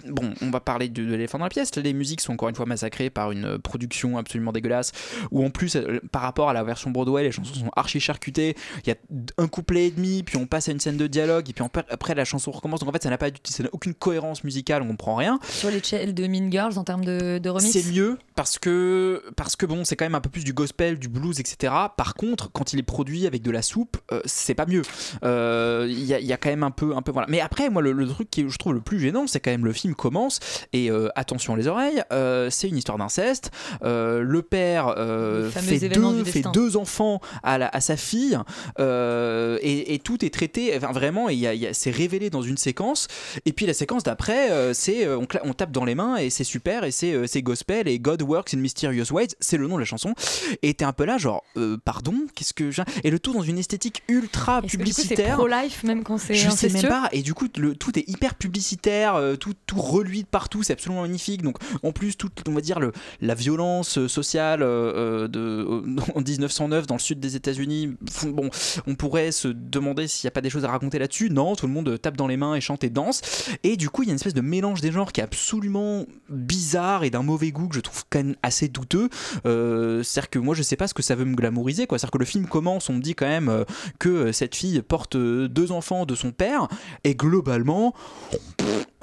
[0.08, 1.74] Bon, on va parler de, de l'éléphant dans la pièce.
[1.76, 4.92] Les musiques sont encore une fois massacrées par une production absolument dégueulasse.
[5.30, 5.76] Où en plus,
[6.12, 8.56] par rapport à la version Broadway, les chansons sont archi charcutées.
[8.84, 8.96] Il y a
[9.38, 12.14] un couplet et demi, puis on passe à une scène de dialogue, et puis après
[12.14, 12.80] la chanson recommence.
[12.80, 15.38] Donc en fait, ça n'a pas ça n'a aucune cohérence musicale, on comprend rien.
[15.48, 19.56] Sur l'échelle de Mean Girls en termes de, de remix C'est mieux parce que, parce
[19.56, 21.72] que bon, c'est quand même un peu plus du gospel, du blues, etc.
[21.96, 24.82] Par contre, quand il est produit avec de la soupe, euh, c'est pas mieux.
[25.24, 27.26] Euh, Il y, a, il y a quand même un peu, un peu voilà.
[27.30, 29.64] Mais après, moi, le, le truc qui je trouve le plus gênant, c'est quand même
[29.64, 30.40] le film commence
[30.72, 32.02] et euh, attention les oreilles,
[32.50, 33.50] c'est une histoire d'inceste.
[33.82, 38.38] Le père Le fait deux, fait enfants à, la- à sa fille
[38.78, 41.28] et, et tout est traité enfin, vraiment.
[41.30, 43.08] et il y a- il y a- c'est révélé dans une séquence.
[43.44, 46.84] Et puis la séquence d'après, c'est on, on tape dans les mains et c'est super
[46.84, 49.86] et c'est euh, gospel et God works in mysterious ways, c'est le nom de la
[49.86, 50.14] chanson.
[50.62, 53.42] Et t'es un peu là genre euh, pardon, qu'est-ce que j'ai et le tout dans
[53.42, 55.36] une esthétique ultra du coup, c'est publicitaire.
[55.36, 57.08] pro-life même quand c'est Je sais même pas.
[57.12, 60.72] Et du coup, le, tout est hyper publicitaire, euh, tout, tout reluit de partout, c'est
[60.72, 61.42] absolument magnifique.
[61.42, 65.66] Donc, en plus, toute, on va dire, le, la violence euh, sociale de,
[66.14, 68.50] en 1909 dans le sud des États-Unis, bon,
[68.86, 71.30] on pourrait se demander s'il n'y a pas des choses à raconter là-dessus.
[71.30, 73.22] Non, tout le monde tape dans les mains et chante et danse.
[73.62, 76.06] Et du coup, il y a une espèce de mélange des genres qui est absolument
[76.28, 79.08] bizarre et d'un mauvais goût que je trouve quand même assez douteux.
[79.46, 81.86] Euh, C'est-à-dire que moi, je sais pas ce que ça veut me glamouriser.
[81.86, 81.98] quoi.
[81.98, 83.64] C'est-à-dire que le film commence, on me dit quand même euh,
[83.98, 86.68] que cette fille porte euh, deux enfants de son père,
[87.04, 87.94] et globalement,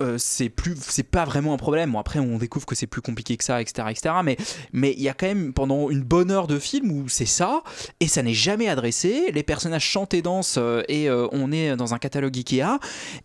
[0.01, 1.91] euh, c'est plus, c'est pas vraiment un problème.
[1.91, 4.15] Bon, après, on découvre que c'est plus compliqué que ça, etc., etc.
[4.23, 4.37] Mais
[4.71, 7.63] mais il y a quand même pendant une bonne heure de film où c'est ça
[7.99, 9.31] et ça n'est jamais adressé.
[9.33, 12.79] Les personnages chantent et dansent euh, et euh, on est dans un catalogue Ikea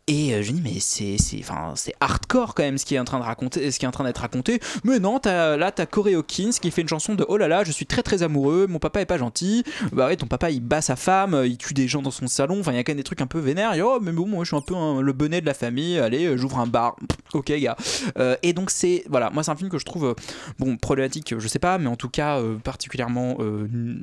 [0.07, 3.05] et je dis mais c'est c'est enfin c'est hardcore quand même ce qui est en
[3.05, 4.61] train de raconter, ce qui est en train d'être raconté.
[4.85, 7.65] Mais non, t'as, là t'as Corey Hawkins qui fait une chanson de oh là là,
[7.65, 9.65] je suis très très amoureux, mon papa est pas gentil.
[9.93, 12.61] Bah ouais, ton papa il bat sa femme, il tue des gens dans son salon.
[12.61, 13.75] Enfin, il y a quand même des trucs un peu vénères.
[13.75, 15.99] Et, oh mais bon, moi je suis un peu le bonnet de la famille.
[15.99, 16.97] Allez, euh, un bar.
[17.35, 17.77] Ok gars.
[18.19, 20.15] Euh, et donc c'est voilà, moi c'est un film que je trouve euh,
[20.59, 24.01] bon problématique, je sais pas, mais en tout cas euh, particulièrement n-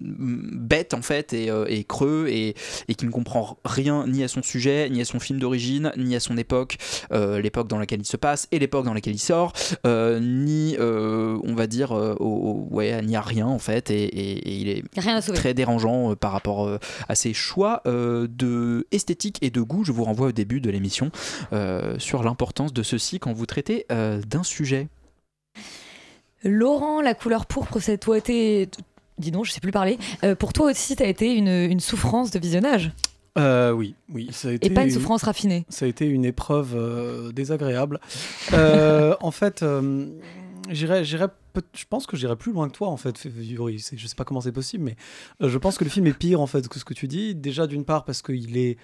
[0.54, 2.56] bête en fait et, et creux et,
[2.88, 6.16] et qui ne comprend rien ni à son sujet, ni à son film d'origine, ni
[6.16, 6.78] à son époque,
[7.12, 9.54] l'époque dans laquelle il se passe et l'époque dans laquelle il sort,
[9.86, 15.20] ni on va dire au- ouais, ni à rien en fait et, il est Rien
[15.22, 16.70] très dérangeant par rapport
[17.10, 19.84] à ses choix de esthétique et de goût.
[19.84, 21.12] Je vous renvoie au début de l'émission
[21.98, 24.88] sur l'importance de ceci quand vous traitez euh, d'un sujet.
[26.44, 28.70] Laurent, la couleur pourpre, c'est toi été.
[29.18, 29.98] Dis donc, je sais plus parler.
[30.24, 32.92] Euh, pour toi aussi, t'as été une, une souffrance de visionnage?
[33.38, 34.30] Euh, oui, oui.
[34.32, 35.66] Ça a été Et pas une souffrance raffinée.
[35.70, 38.00] Ça a été une épreuve euh, désagréable.
[38.54, 40.08] Euh, en fait, euh,
[40.70, 41.28] j'irais, j'irais
[41.74, 43.24] je pense que j'irais plus loin que toi, en fait.
[43.26, 43.84] Yuri.
[43.94, 44.96] Je sais pas comment c'est possible, mais
[45.40, 47.34] je pense que le film est pire, en fait, que ce que tu dis.
[47.34, 48.78] Déjà, d'une part, parce qu'il est.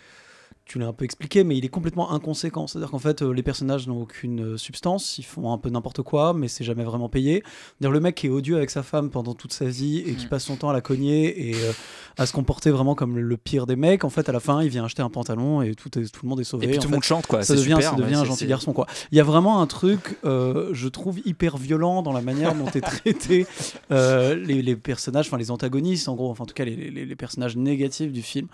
[0.72, 2.66] Tu l'as un peu expliqué, mais il est complètement inconséquent.
[2.66, 6.02] C'est-à-dire qu'en fait, euh, les personnages n'ont aucune euh, substance, ils font un peu n'importe
[6.02, 7.44] quoi, mais c'est jamais vraiment payé.
[7.82, 10.16] Dire le mec qui est odieux avec sa femme pendant toute sa vie et Mm.
[10.16, 11.74] qui passe son temps à la cogner et euh,
[12.18, 14.70] à se comporter vraiment comme le pire des mecs, en fait, à la fin, il
[14.70, 16.68] vient acheter un pantalon et tout, est- tout le monde est sauvé.
[16.68, 17.44] Et puis tout le monde chante, quoi.
[17.44, 18.88] Ça devient, super, ça devient un c'est- gentil garçon, quoi.
[19.12, 22.68] Il y a vraiment un truc, euh, je trouve, hyper violent dans la manière dont
[22.68, 23.46] est traité
[23.92, 27.06] euh, les, les personnages, enfin les antagonistes, en gros, enfin en tout cas les, les-
[27.06, 28.48] les personnages négatifs du film.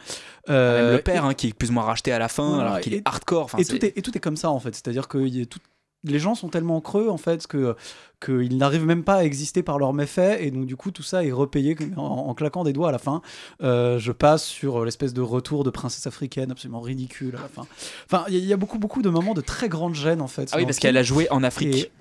[0.47, 2.69] Même le père, et- hein, qui est plus ou moins racheté à la fin, voilà,
[2.71, 3.43] alors qu'il est hardcore.
[3.45, 5.41] Enfin, et, tout est, et tout est comme ça en fait, c'est-à-dire que il y
[5.41, 5.59] a tout-
[6.03, 7.75] les gens sont tellement creux en fait que
[8.23, 11.25] qu'ils n'arrivent même pas à exister par leurs méfaits et donc du coup tout ça
[11.25, 13.21] est repayé en, en claquant des doigts à la fin.
[13.63, 17.65] Euh, je passe sur l'espèce de retour de princesse africaine absolument ridicule à la fin.
[18.05, 20.21] Enfin, il y, a- il y a beaucoup beaucoup de moments de très grande gêne
[20.21, 20.49] en fait.
[20.53, 21.75] Ah oui, parce le qu'elle a joué en Afrique.
[21.75, 21.91] Et-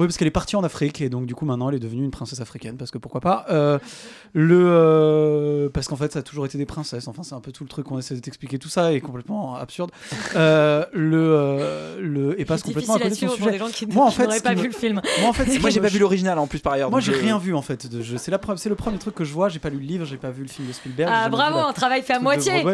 [0.00, 2.02] Oui, parce qu'elle est partie en Afrique et donc du coup maintenant elle est devenue
[2.04, 3.44] une princesse africaine parce que pourquoi pas.
[3.50, 3.78] Euh,
[4.32, 7.06] le euh, parce qu'en fait ça a toujours été des princesses.
[7.06, 8.58] Enfin c'est un peu tout le truc qu'on essaie de t'expliquer.
[8.58, 9.90] Tout ça est complètement absurde.
[10.36, 13.60] Euh, le euh, le et passe complètement à côté de son sujet.
[13.74, 15.02] qui Moi en fait pas vu le film.
[15.20, 16.90] Moi en fait moi j'ai pas vu l'original en plus par ailleurs.
[16.90, 17.86] Moi j'ai rien vu en fait.
[17.86, 19.50] de- C'est la c'est le premier truc que je vois.
[19.50, 21.12] J'ai pas lu le livre, j'ai pas vu le film de Spielberg.
[21.14, 22.64] Ah bravo, un travail fait à moitié.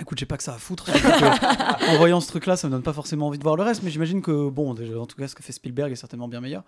[0.00, 0.88] Écoute, j'ai pas que ça à foutre.
[1.88, 3.90] en voyant ce truc-là, ça me donne pas forcément envie de voir le reste, mais
[3.90, 6.64] j'imagine que, bon, déjà, en tout cas, ce que fait Spielberg est certainement bien meilleur.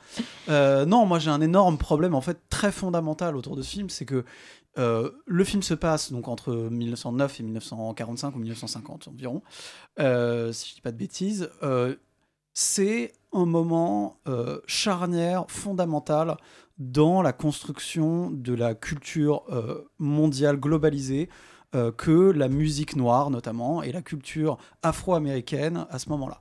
[0.51, 3.89] Euh, non, moi j'ai un énorme problème, en fait, très fondamental autour de ce film,
[3.89, 4.24] c'est que
[4.78, 9.43] euh, le film se passe donc entre 1909 et 1945 ou 1950 environ,
[9.99, 11.51] euh, si je dis pas de bêtises.
[12.55, 14.18] C'est un moment
[14.66, 16.37] charnière, fondamental
[16.76, 19.45] dans la construction de la culture
[19.99, 21.30] mondiale globalisée
[21.75, 26.41] euh, que la musique noire notamment et la culture afro-américaine à ce moment-là.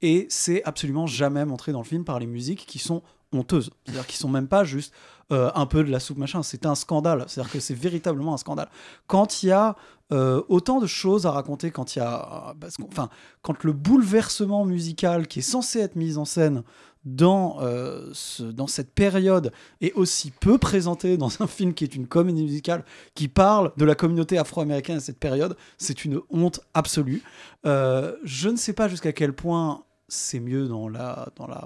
[0.00, 3.02] Et c'est absolument jamais montré dans le film par les musiques qui sont
[3.32, 3.70] honteuses.
[3.84, 4.92] C'est-à-dire qui sont même pas juste
[5.30, 7.24] euh, un peu de la soupe machin, c'est un scandale.
[7.28, 8.68] C'est-à-dire que c'est véritablement un scandale.
[9.06, 9.76] Quand il y a
[10.12, 12.54] euh, autant de choses à raconter, quand il y a,
[12.90, 13.08] enfin,
[13.40, 16.62] quand le bouleversement musical qui est censé être mis en scène
[17.04, 22.06] dans, euh, dans cette période est aussi peu présenté dans un film qui est une
[22.06, 27.22] comédie musicale qui parle de la communauté afro-américaine à cette période, c'est une honte absolue.
[27.64, 31.64] Je ne sais pas jusqu'à quel point c'est mieux dans la, dans, la,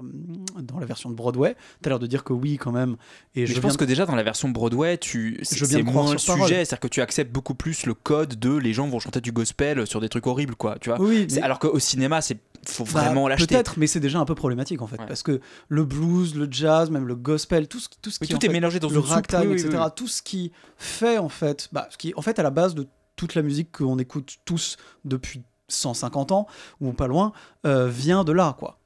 [0.61, 1.55] dans la version de Broadway.
[1.81, 2.95] T'as l'air de dire que oui, quand même.
[3.35, 6.65] Et Mais je, pense que déjà dans la version Broadway, tu c'est moins le sujet,
[6.65, 9.85] c'est-à-dire que tu acceptes beaucoup plus le code de les gens vont chanter du gospel
[9.85, 10.77] sur des trucs horribles, quoi.
[10.79, 10.99] Tu vois.
[11.01, 13.47] Oui, mais- Alors qu'au cinéma, c'est faut Bah, vraiment l'acheter.
[13.55, 15.39] Peut-être, mais c'est déjà un peu problématique en fait, parce que
[15.69, 18.47] le blues, le jazz, même le gospel, tout ce, tout ce Oui, qui tout est
[18.47, 19.83] fait, mélangé dans le ragtime, oui, oui, etc.
[19.95, 22.87] Tout ce qui fait en fait, bah, ce qui en fait à la base de
[23.15, 26.47] toute la musique qu'on écoute tous depuis 150 ans
[26.81, 27.31] ou pas loin,
[27.65, 28.76] euh, vient de là quoi.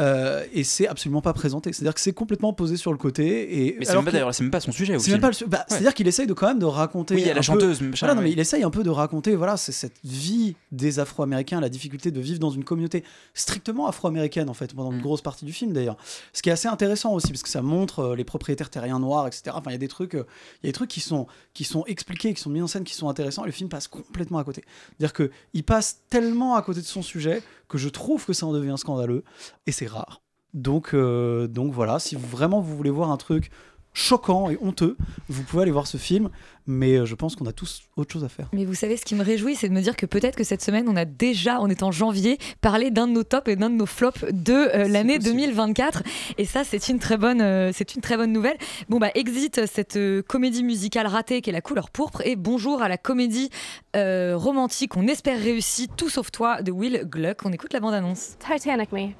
[0.00, 1.72] Euh, et c'est absolument pas présenté.
[1.72, 3.66] C'est-à-dire que c'est complètement posé sur le côté.
[3.66, 4.98] Et Mais c'est même pas que- d'ailleurs, c'est même pas son sujet.
[4.98, 5.56] c'est bah, Ouais.
[5.68, 7.14] C'est-à-dire qu'il essaye de quand même de raconter.
[7.16, 8.82] Oui, il y a la peu- chanteuse, machin, Voilà, non, mais il essaye un peu
[8.84, 9.34] de raconter.
[9.34, 13.02] Voilà, c'est cette vie des Afro-Américains, la difficulté de vivre dans une communauté
[13.34, 14.96] strictement afro-américaine en fait, pendant Mm.
[14.96, 15.96] une grosse partie du film d'ailleurs.
[16.32, 19.26] Ce qui est assez intéressant aussi parce que ça montre euh, les propriétaires terriens noirs,
[19.26, 19.42] etc.
[19.54, 20.24] Enfin, il y a des trucs, euh,
[20.62, 22.94] y a des trucs qui sont qui sont expliqués, qui sont mis en scène, qui
[22.94, 23.42] sont intéressants.
[23.42, 24.62] Et le film passe complètement à côté.
[24.96, 28.46] C'est-à-dire que il passe tellement à côté de son sujet que je trouve que ça
[28.46, 29.24] en devient scandaleux
[29.66, 30.22] et c'est rare.
[30.54, 33.50] Donc, euh, donc voilà, si vraiment vous voulez voir un truc
[33.92, 34.96] choquant et honteux.
[35.28, 36.30] Vous pouvez aller voir ce film,
[36.66, 38.48] mais euh, je pense qu'on a tous autre chose à faire.
[38.52, 40.62] Mais vous savez, ce qui me réjouit, c'est de me dire que peut-être que cette
[40.62, 43.74] semaine, on a déjà, en étant janvier, parlé d'un de nos tops et d'un de
[43.76, 46.02] nos flops de euh, l'année 2024.
[46.38, 48.56] Et ça, c'est une très bonne, euh, c'est une très bonne nouvelle.
[48.88, 52.82] Bon bah, exit cette euh, comédie musicale ratée qui est la couleur pourpre et bonjour
[52.82, 53.50] à la comédie
[53.96, 57.44] euh, romantique, on espère réussie, tout sauf toi, de Will Gluck.
[57.44, 58.36] On écoute la bande-annonce.
[58.38, 59.12] Titanic me.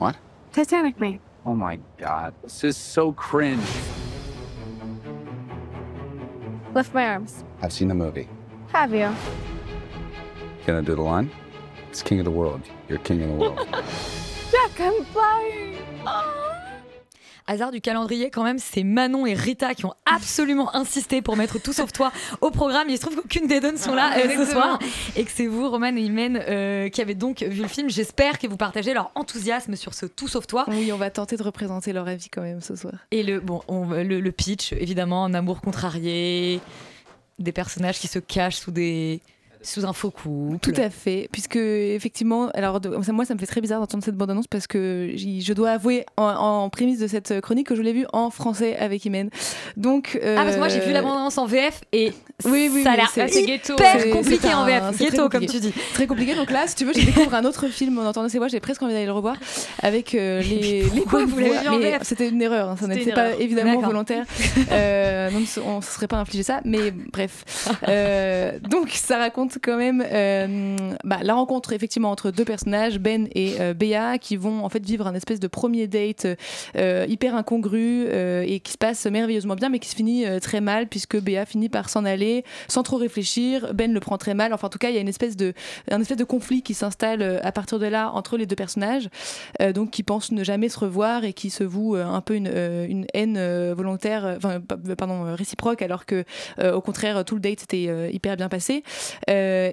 [0.00, 0.14] What?
[0.52, 1.18] Titanic me.
[1.44, 3.58] Oh my god, this is so cringe.
[6.74, 7.44] Lift my arms.
[7.60, 8.28] I've seen the movie.
[8.68, 9.14] Have you?
[10.66, 11.30] Gonna do the line?
[11.90, 12.62] It's king of the world.
[12.88, 13.58] You're king of the world.
[14.50, 15.78] Jack, I'm flying.
[16.06, 16.41] Ah.
[17.46, 21.60] Hasard du calendrier, quand même, c'est Manon et Rita qui ont absolument insisté pour mettre
[21.60, 22.88] tout sauf toi au programme.
[22.88, 24.78] Il se trouve qu'aucune des deux ne sont là euh, ce soir
[25.16, 27.90] et que c'est vous, Roman et Imen, euh, qui avez donc vu le film.
[27.90, 30.64] J'espère que vous partagez leur enthousiasme sur ce tout sauf toi.
[30.68, 32.94] Oui, on va tenter de représenter leur avis quand même ce soir.
[33.10, 36.60] Et le, bon, on- le, le pitch, évidemment, un amour contrarié,
[37.38, 39.20] des personnages qui se cachent sous, des,
[39.62, 40.58] sous un faux couple.
[40.60, 44.16] Tout à fait, puisque effectivement, alors de- moi ça me fait très bizarre d'entendre cette
[44.16, 47.92] bande-annonce parce que je dois avouer en, en prémisse de cette chronique que je l'ai
[47.92, 49.30] vue en français avec Imen.
[49.76, 52.12] Donc Ah, parce que moi j'ai vu la euh, bande-annonce en VF et
[52.44, 54.98] oui, oui, ça a l'air c'est- hyper c'est- compliqué en VF.
[54.98, 55.72] Ghetto, comme tu dis.
[55.94, 56.34] Très compliqué.
[56.34, 58.48] Donc là, si tu veux, je découvre un autre film en entendant ces voix.
[58.48, 59.36] J'ai presque envie d'aller le revoir
[59.82, 62.02] avec euh, les, les bonnes vous l'avez vu en VF?
[62.02, 62.70] C'était une erreur.
[62.70, 62.76] hein.
[62.80, 64.24] Ça n'était pas évidemment volontaire.
[64.70, 66.60] Euh, donc on ne se serait pas infligé ça.
[66.64, 67.44] Mais bref.
[67.88, 69.18] Euh, donc ça
[69.60, 74.36] quand même euh, bah, la rencontre effectivement entre deux personnages, Ben et euh, Béa, qui
[74.36, 76.26] vont en fait vivre un espèce de premier date
[76.76, 80.60] euh, hyper incongru euh, et qui se passe merveilleusement bien, mais qui se finit très
[80.60, 83.72] mal puisque Béa finit par s'en aller sans trop réfléchir.
[83.74, 84.52] Ben le prend très mal.
[84.52, 85.52] Enfin, en tout cas, il y a une espèce de,
[85.90, 89.08] un espèce de conflit qui s'installe à partir de là entre les deux personnages,
[89.74, 92.46] donc qui pensent ne jamais se revoir et qui se vouent un peu une,
[92.88, 96.24] une haine volontaire, enfin, pa- pardon, réciproque, alors que
[96.62, 98.82] au contraire, tout le date s'était euh, hyper bien passé.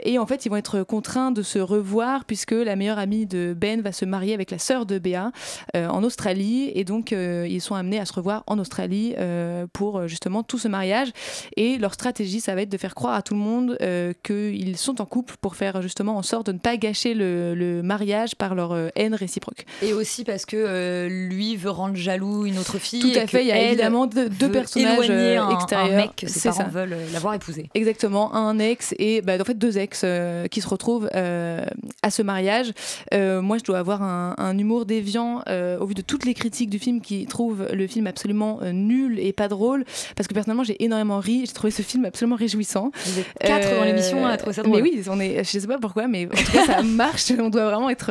[0.04, 3.54] Et en fait, ils vont être contraints de se revoir puisque la meilleure amie de
[3.56, 5.32] Ben va se marier avec la sœur de Béa
[5.76, 9.66] euh, en Australie et donc euh, ils sont amenés à se revoir en Australie euh,
[9.74, 11.10] pour euh, justement tout ce mariage
[11.58, 14.78] et leur stratégie ça va être de faire croire à tout le monde euh, qu'ils
[14.78, 18.36] sont en couple pour faire justement en sorte de ne pas gâcher le, le mariage
[18.36, 19.66] par leur euh, haine réciproque.
[19.82, 23.02] Et aussi parce que euh, lui veut rendre jaloux une autre fille.
[23.02, 25.94] Tout à fait, il y a évidemment deux, personnages euh, un- extérieurs.
[25.94, 26.64] Un mec que ses parents ça.
[26.66, 27.70] veulent euh, l'avoir épousé.
[27.76, 31.64] Exactement, un ex et bah, en fait deux ex euh, qui se retrouvent euh,
[32.02, 32.72] à ce mariage.
[33.14, 35.44] Euh, moi, je dois avoir un, un humour déviant
[35.80, 39.34] au vu de toutes les critiques du film qui trouvent le film absolument nul et
[39.34, 39.86] pas drôle.
[40.16, 41.44] Parce que personnellement, j'ai énormément ri.
[41.46, 42.92] J'ai trouvé ce film absolument réjouissant.
[43.06, 44.82] Vous êtes quatre dans l'émission à trouver ça drôle.
[44.82, 45.44] Mais oui, on est.
[45.44, 47.32] Je sais pas pourquoi, mais en tout cas, ça marche.
[47.38, 48.10] On doit vraiment être.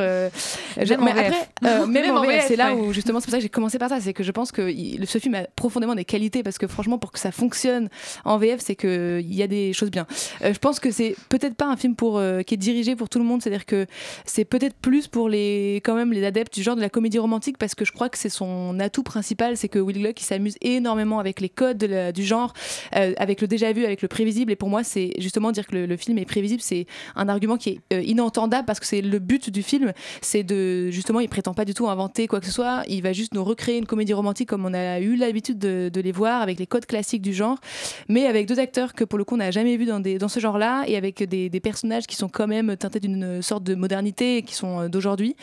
[0.76, 1.32] Même mais après,
[1.64, 3.78] euh, même, Même en en c'est là où justement, c'est pour ça que j'ai commencé
[3.78, 4.00] par ça.
[4.00, 6.98] C'est que je pense que il- ce film a profondément des qualités parce que franchement,
[6.98, 7.88] pour que ça fonctionne
[8.24, 10.06] en VF, c'est que il y a des choses bien.
[10.44, 13.08] Euh, je pense que c'est peut-être pas un film pour euh, qui est dirigé pour
[13.08, 13.42] tout le monde.
[13.42, 13.86] C'est-à-dire que
[14.24, 17.58] c'est peut-être plus pour les quand même les adeptes du genre de la comédie romantique
[17.58, 21.18] parce que je crois que c'est son atout principal, c'est que Will Gluck s'amuse énormément
[21.18, 21.84] avec les codes
[22.14, 22.52] du genre,
[22.96, 24.52] euh, avec le déjà vu, avec le prévisible.
[24.52, 26.86] Et pour moi, c'est justement dire que le, le film est prévisible, c'est
[27.16, 30.90] un argument qui est euh, inentendable parce que c'est le but du film, c'est de
[30.90, 32.82] justement, il prétend pas du tout inventer quoi que ce soit.
[32.88, 36.00] Il va juste nous recréer une comédie romantique comme on a eu l'habitude de, de
[36.00, 37.58] les voir avec les codes classiques du genre,
[38.08, 40.28] mais avec deux acteurs que pour le coup on n'a jamais vu dans, des, dans
[40.28, 44.38] ce genre-là et avec des, personnages qui sont quand même teintés d'une sorte de modernité
[44.38, 45.36] et qui sont euh, d'aujourd'hui.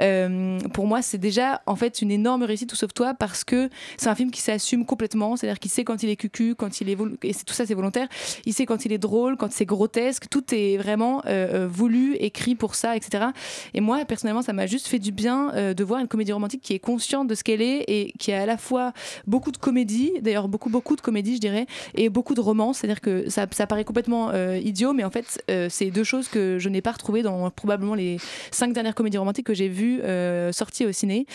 [0.00, 3.68] Euh, pour moi, c'est déjà en fait une énorme réussite tout sauf toi parce que
[3.96, 6.88] c'est un film qui s'assume complètement, c'est-à-dire qu'il sait quand il est cucu, quand il
[6.88, 8.08] est et tout ça c'est volontaire.
[8.44, 12.54] Il sait quand il est drôle, quand c'est grotesque, tout est vraiment euh, voulu, écrit
[12.54, 13.26] pour ça, etc.
[13.74, 16.74] Et moi personnellement, ça m'a juste fait du bien de voir une comédie romantique qui
[16.74, 18.92] est consciente de ce qu'elle est et qui a à la fois
[19.26, 22.78] beaucoup de comédie, d'ailleurs beaucoup beaucoup de comédie, je dirais, et beaucoup de romance.
[22.78, 25.19] C'est-à-dire que ça, paraît complètement idiot, mais en fait,
[25.50, 28.18] euh, c'est deux choses que je n'ai pas retrouvées dans probablement les
[28.50, 31.26] cinq dernières comédies romantiques que j'ai vues euh, sorties au ciné.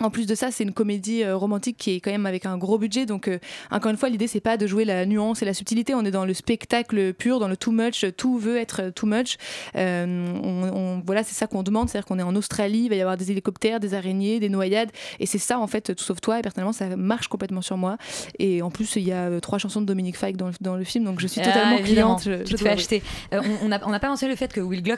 [0.00, 2.56] En plus de ça, c'est une comédie euh, romantique qui est quand même avec un
[2.56, 3.04] gros budget.
[3.04, 3.38] Donc, euh,
[3.72, 5.94] encore une fois, l'idée, c'est pas de jouer la nuance et la subtilité.
[5.94, 8.06] On est dans le spectacle pur, dans le too much.
[8.16, 9.36] Tout veut être too much.
[9.76, 11.88] Euh, on, on- voilà, c'est ça qu'on demande.
[11.88, 14.90] C'est-à-dire qu'on est en Australie, il va y avoir des hélicoptères, des araignées, des noyades.
[15.18, 16.38] Et c'est ça, en fait, tout sauf toi.
[16.38, 17.96] Et personnellement, ça marche complètement sur moi.
[18.38, 20.76] Et en plus, il y a euh, trois chansons de Dominique Fike dans le, dans
[20.76, 21.04] le film.
[21.04, 22.22] Donc, je suis totalement Ah, cliente.
[22.24, 23.02] Je, tu je te dois acheter.
[23.34, 24.96] Euh, on- n'a pas mentionné le fait que Will en,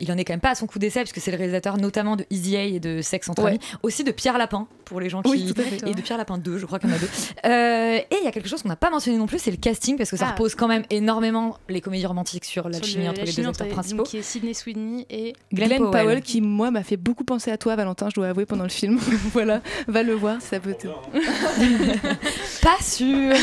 [0.00, 2.16] il en est quand même pas à son coup d'essai, puisque c'est le réalisateur notamment
[2.16, 3.50] de Easy A et de Sex entre Ouais.
[3.50, 4.66] amis, aussi de Pierre Lapin.
[4.84, 5.30] pour les gens qui.
[5.30, 5.88] Oui, tout à fait.
[5.88, 7.08] et de Pierre Lapin 2, je crois qu'il y en a deux.
[7.46, 9.56] Euh, et il y a quelque chose qu'on n'a pas mentionné non plus, c'est le
[9.56, 10.32] casting, parce que ça Ah.
[10.32, 13.62] repose quand même énormément les comédies romantiques sur Sur l'alchimie le- entre les deux entre
[13.62, 14.02] acteurs principaux.
[14.02, 16.04] qui est Sidney Sweeney et Glenn Glenn, Powell.
[16.04, 16.22] Powell.
[16.22, 18.98] qui moi m'a fait beaucoup penser à toi Valentin je dois avouer pendant le film
[19.32, 20.88] voilà va le voir ça peut te
[22.62, 23.34] Pas sûr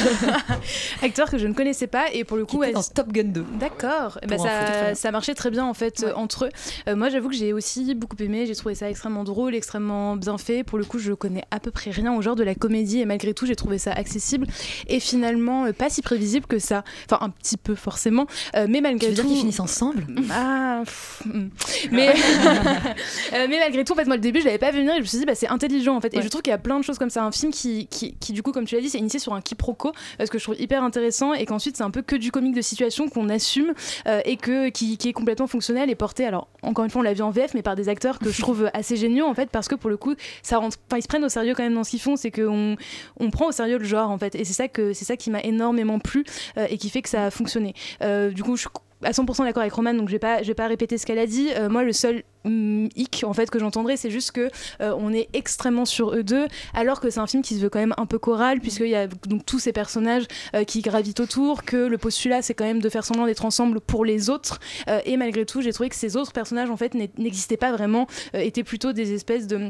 [1.01, 3.25] acteur que je ne connaissais pas et pour le coup était ouais, dans Top Gun
[3.25, 3.45] 2.
[3.59, 6.49] D'accord, très ça, ça marchait très bien en fait euh, entre eux.
[6.87, 10.37] Euh, moi j'avoue que j'ai aussi beaucoup aimé, j'ai trouvé ça extrêmement drôle, extrêmement bien
[10.37, 10.63] fait.
[10.63, 13.05] Pour le coup je connais à peu près rien au genre de la comédie et
[13.05, 14.47] malgré tout j'ai trouvé ça accessible
[14.87, 16.83] et finalement euh, pas si prévisible que ça.
[17.05, 18.25] Enfin un petit peu forcément,
[18.55, 19.29] euh, mais malgré Tu veux dire tout...
[19.29, 20.05] qu'ils finissent ensemble?
[20.31, 21.49] Ah, pff, hmm.
[21.91, 22.09] mais,
[23.33, 24.97] euh, mais malgré tout, en fait, moi, le début, je l'avais pas vu venir et
[24.97, 26.13] je me suis dit, bah, c'est intelligent, en fait.
[26.13, 26.23] Et Ouais.
[26.23, 27.23] je trouve qu'il y a plein de choses comme ça.
[27.23, 29.41] Un film qui, qui, qui, du coup, comme tu l'as dit, c'est initié sur un
[29.41, 32.31] quiproquo, euh, ce que je trouve hyper intéressant et qu'ensuite, c'est un peu que du
[32.31, 33.73] comique de situation qu'on assume
[34.07, 37.03] euh, et que, qui, qui est complètement fonctionnel et porté, alors, encore une fois, on
[37.03, 39.49] l'a vu en VF, mais par des acteurs que je trouve assez géniaux, en fait,
[39.49, 41.83] parce que pour le coup, ça rentre, ils se prennent au sérieux quand même dans
[41.83, 42.75] ce qu'ils font, c'est qu'on
[43.19, 44.35] on prend au sérieux le genre, en fait.
[44.35, 46.23] Et c'est ça, qui m'a énormément plu
[46.57, 47.73] euh, et qui fait que ça a fonctionné.
[48.01, 48.69] Euh, du coup, je suis
[49.03, 51.25] à 100% d'accord avec Roman, donc je vais pas, vais pas répéter ce qu'elle a
[51.25, 51.49] dit.
[51.55, 54.49] Euh, moi, le seul hum, hic en fait que j'entendrai, c'est juste que
[54.79, 56.45] on est extrêmement sur eux deux,
[56.75, 58.95] alors que c'est un film qui se veut quand même un peu choral, puisqu'il y
[58.95, 60.25] a donc tous ces personnages
[60.67, 64.05] qui gravitent autour, que le postulat c'est quand même de faire semblant d'être ensemble pour
[64.05, 64.59] les autres,
[65.05, 68.05] et malgré tout, j'ai trouvé que ces autres personnages en fait n'e- n'existaient pas vraiment,
[68.33, 69.69] étaient plutôt des espèces de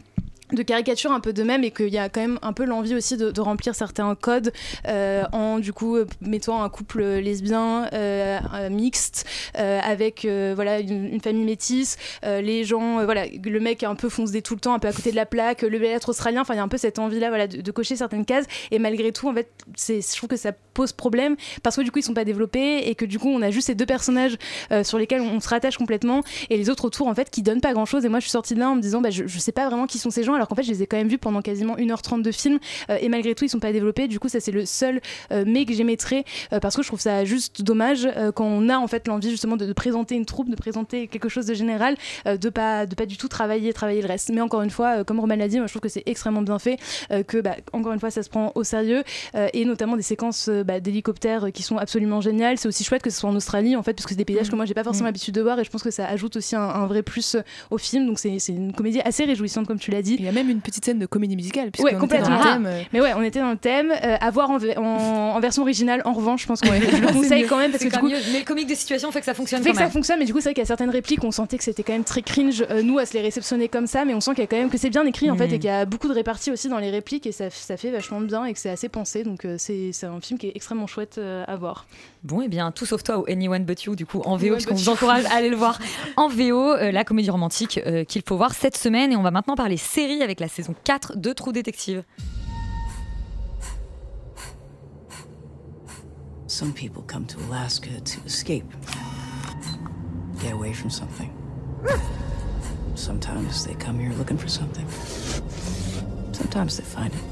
[0.54, 2.95] de caricature un peu de même et qu'il y a quand même un peu l'envie
[2.95, 4.54] aussi de, remplir certains codes
[4.88, 8.39] euh, en du coup euh, mettant un couple lesbien euh,
[8.70, 9.26] mixte
[9.56, 14.60] avec voilà une, famille métisse les gens voilà le mec un peu foncé tout le
[14.60, 16.60] temps un peu à côté de la plaque le bel être australien enfin il y
[16.60, 18.45] a un peu cette envie là voilà de, cocher certaines cases.
[18.72, 21.91] Et malgré tout en fait c'est je trouve que ça pose problème parce que du
[21.91, 24.38] coup ils sont pas développés et que du coup on a juste ces deux personnages
[24.84, 27.74] sur lesquels on se rattache complètement et les autres autour en fait qui donnent pas
[27.74, 29.39] grand chose et moi je suis sortie de là en me disant bah, je, je
[29.39, 31.08] sais pas vraiment qui sont ces gens alors qu'en fait je les ai quand même
[31.08, 32.58] vus pendant quasiment 1h30 de film
[32.89, 34.08] euh, et malgré tout ils sont pas développés.
[34.08, 35.00] Du coup ça c'est le seul
[35.32, 38.78] euh, mais que j'émettrais euh, parce que je trouve ça juste dommage quand on a
[38.78, 41.96] en fait l'envie justement de, de présenter une troupe de présenter quelque chose de général
[42.26, 44.32] de pas de pas du tout travailler travailler le reste.
[44.34, 46.58] Mais encore une fois comme Roman l'a dit moi je trouve que c'est extrêmement bien
[46.58, 46.78] fait
[47.28, 49.04] que bah, encore une fois ça se prend au sérieux
[49.54, 52.58] et notamment des séquences bah, d'hélicoptères qui sont absolument géniales.
[52.58, 54.50] C'est aussi chouette que ce soit en Australie en fait parce que c'est des paysages
[54.50, 56.56] que moi j'ai pas forcément l'habitude de voir et je pense que ça ajoute aussi
[56.56, 57.38] un, un vrai plus
[57.70, 58.08] au film.
[58.08, 61.00] Donc c'est une comédie assez réjouissante comme tu l'as dit a même une petite scène
[61.00, 62.30] de comédie musicale était complètement.
[62.40, 62.82] dans le thème, euh.
[62.94, 63.92] Mais ouais, on était dans le thème.
[63.92, 64.82] Euh, à voir en, v- en-
[65.36, 67.90] en version originale, en revanche, je pense que je le conseille quand même parce que
[67.90, 69.90] du coup, mais le comique de situation fait que ça fonctionne fait quand que ça
[69.90, 71.84] fonctionne, mais du coup, c'est vrai qu'il y a certaines répliques, on sentait que c'était
[71.84, 74.32] quand même très cringe, euh, nous, à se les réceptionner comme ça, mais on sent
[74.32, 75.86] qu'il y a quand même que c'est bien écrit en fait et qu'il y a
[75.86, 78.60] beaucoup de réparties aussi dans les répliques et ça, ça fait vachement bien et que
[78.60, 79.24] c'est assez pensé.
[79.24, 81.86] Donc, euh, c'est un film qui est extrêmement chouette euh, à voir.
[82.24, 84.76] Bon, et bien, tout sauf toi ou Anyone But You, du coup, en VO, puisqu'on
[84.76, 85.80] vous encourage à aller le voir
[86.18, 89.12] en VO, euh, la comédie romantique euh, qu'il faut voir cette semaine.
[89.12, 89.78] Et on va maintenant parler
[90.12, 92.03] série avec la saison 4 de Trou Détective.
[96.47, 98.66] Some people come to Alaska to escape,
[100.41, 101.32] get away from something.
[102.95, 104.86] Sometimes they come here looking for something.
[106.34, 107.24] Sometimes they find it.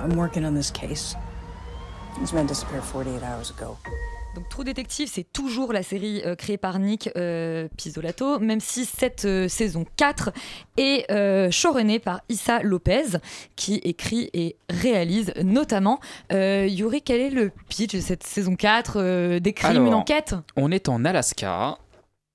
[0.00, 1.14] I'm working on this case.
[2.18, 3.78] These men disappeared 48 hours ago.
[4.36, 7.68] Donc True Detective, c'est toujours la série euh, créée par Nick euh,
[8.40, 10.30] même si cette euh, saison 4
[10.76, 13.18] est euh, showrunnée par Issa Lopez,
[13.56, 16.00] qui écrit et réalise notamment.
[16.32, 19.94] Euh, Yuri, quel est le pitch de cette saison 4 euh, Des crimes, Alors, une
[19.94, 21.78] enquête On est en Alaska.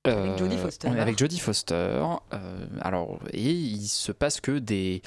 [0.03, 0.87] Avec Jodie Foster.
[0.87, 1.75] on est avec Jodie Foster.
[1.75, 5.03] euh, alors, et il se passe que des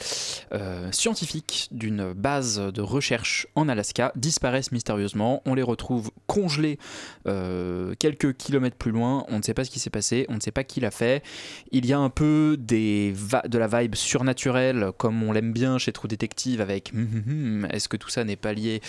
[0.52, 5.42] euh, scientifiques d'une base de recherche en Alaska disparaissent mystérieusement.
[5.46, 6.78] On les retrouve congelés
[7.26, 9.24] euh, quelques kilomètres plus loin.
[9.30, 10.26] On ne sait pas ce qui s'est passé.
[10.28, 11.24] On ne sait pas qui l'a fait.
[11.72, 13.14] Il y a un peu des
[13.48, 16.92] de la vibe surnaturelle, comme on l'aime bien chez True Detective, avec
[17.70, 18.80] est-ce que tout ça n'est pas lié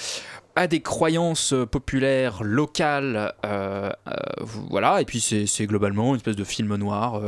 [0.55, 6.37] à des croyances euh, populaires locales, euh, euh, voilà, et puis c'est globalement une espèce
[6.37, 7.21] de film noir,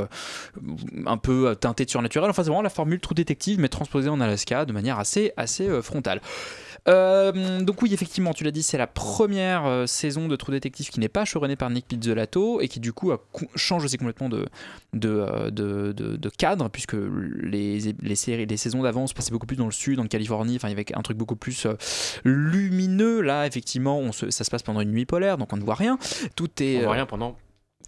[1.06, 2.30] un peu teinté de surnaturel.
[2.30, 5.82] Enfin, c'est vraiment la formule True Detective, mais transposée en Alaska de manière assez, assez
[5.82, 6.22] frontale.
[6.90, 10.90] Euh, donc oui, effectivement, tu l'as dit, c'est la première euh, saison de True Detective
[10.90, 13.20] qui n'est pas showrunnée par Nick Pizzolatto et qui du coup a
[13.56, 14.46] change aussi complètement de,
[14.94, 19.32] de, euh, de, de- de cadre puisque les, les séries, les saisons d'avant se passaient
[19.32, 21.68] beaucoup plus dans le sud, en Californie, enfin il y avait un truc beaucoup plus
[22.24, 23.22] lumineux.
[23.22, 25.76] Là, effectivement, on se- ça se passe pendant une nuit polaire, donc on ne voit
[25.76, 25.98] rien.
[26.36, 27.36] Tout est On voit rien pendant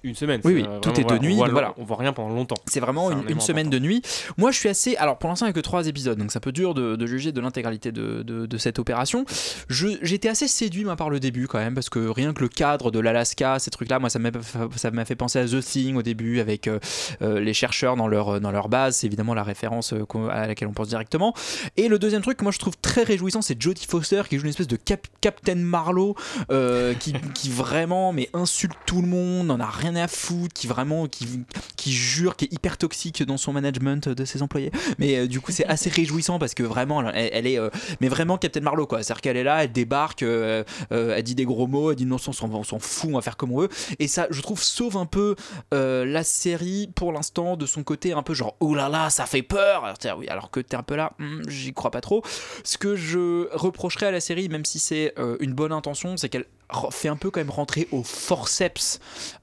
[0.03, 0.39] Une semaine.
[0.45, 1.33] Oui, oui, euh, tout est de nuit.
[1.33, 1.73] On voit, voilà.
[1.77, 2.55] on voit rien pendant longtemps.
[2.67, 4.01] C'est vraiment un une, semaine de nuit.
[4.37, 4.95] Moi, je suis assez.
[4.95, 6.95] Alors, pour l'instant, il n'y a que trois épisodes, donc c'est un peu dur de,
[6.95, 9.25] de juger de l'intégralité de, de- de cette opération.
[9.69, 12.91] J'étais assez séduit, moi, par le début, quand même, parce que rien que le cadre
[12.91, 14.29] de l'Alaska, ces trucs-là, moi, ça m'a
[14.75, 16.79] ça fait penser à The Thing au début, avec euh,
[17.21, 18.97] euh, les chercheurs dans leur, dans leur base.
[18.97, 19.93] C'est évidemment la référence
[20.31, 21.33] à laquelle on pense directement.
[21.77, 24.43] Et le deuxième truc que moi, je trouve très réjouissant, c'est Jodie Foster, qui joue
[24.43, 26.15] une espèce de cap- Captain Marlowe,
[26.51, 30.67] euh, qui, qui vraiment mais insulte tout le monde, n'en a rien à foutre, qui
[30.67, 31.43] vraiment qui,
[31.75, 34.71] qui jure, qui est hyper toxique dans son management de ses employés.
[34.97, 37.69] Mais euh, du coup, c'est assez réjouissant parce que vraiment, elle, est, euh,
[38.01, 39.03] mais vraiment Captain Marlowe quoi.
[39.03, 42.17] C'est-à-dire qu'elle est là, elle débarque, euh, elle dit des gros mots, elle dit non,
[42.17, 43.69] on s'en fout, on va faire comme on veut.
[43.99, 45.35] Et ça, je trouve, sauve un peu
[45.71, 49.43] la série pour l'instant de son côté un peu genre oh là là, ça fait
[49.43, 49.85] peur.
[49.85, 52.23] Alors, oui, alors que t'es un peu là, hmm, j'y crois pas trop.
[52.63, 56.45] Ce que je reprocherais à la série, même si c'est une bonne intention, c'est qu'elle
[56.91, 58.99] fait un peu quand même rentrer au forceps,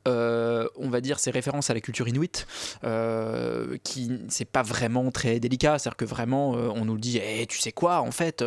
[0.07, 2.47] euh, on va dire, ses références à la culture inuit,
[2.85, 7.47] euh, qui c'est pas vraiment très délicat, c'est-à-dire que vraiment euh, on nous dit, Eh,
[7.47, 8.45] tu sais quoi, en fait,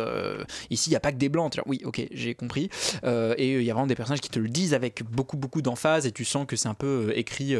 [0.70, 1.60] ici il y a pas que des blancs.
[1.66, 2.70] Oui, ok, j'ai compris.
[3.36, 6.06] Et il y a vraiment des personnages qui te le disent avec beaucoup beaucoup d'emphase
[6.06, 7.54] et tu sens que c'est un peu écrit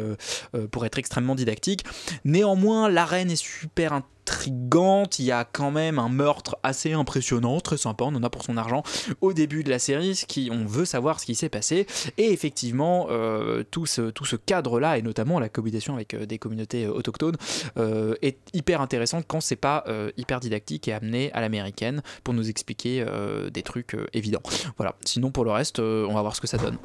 [0.71, 1.83] pour être extrêmement didactique.
[2.25, 3.93] Néanmoins, l'arène est super
[4.31, 8.29] intrigante, il y a quand même un meurtre assez impressionnant, très sympa, on en a
[8.29, 8.83] pour son argent
[9.19, 11.85] au début de la série, ce qui, on veut savoir ce qui s'est passé,
[12.17, 16.37] et effectivement euh, tout ce, tout ce cadre-là, et notamment la cohabitation avec euh, des
[16.37, 17.35] communautés euh, autochtones,
[18.21, 19.83] est hyper intéressant quand c'est pas
[20.17, 23.05] hyper didactique et amené à l'américaine pour nous expliquer
[23.51, 24.41] des trucs évidents.
[24.77, 26.77] Voilà, sinon pour le reste, on va voir ce que ça donne.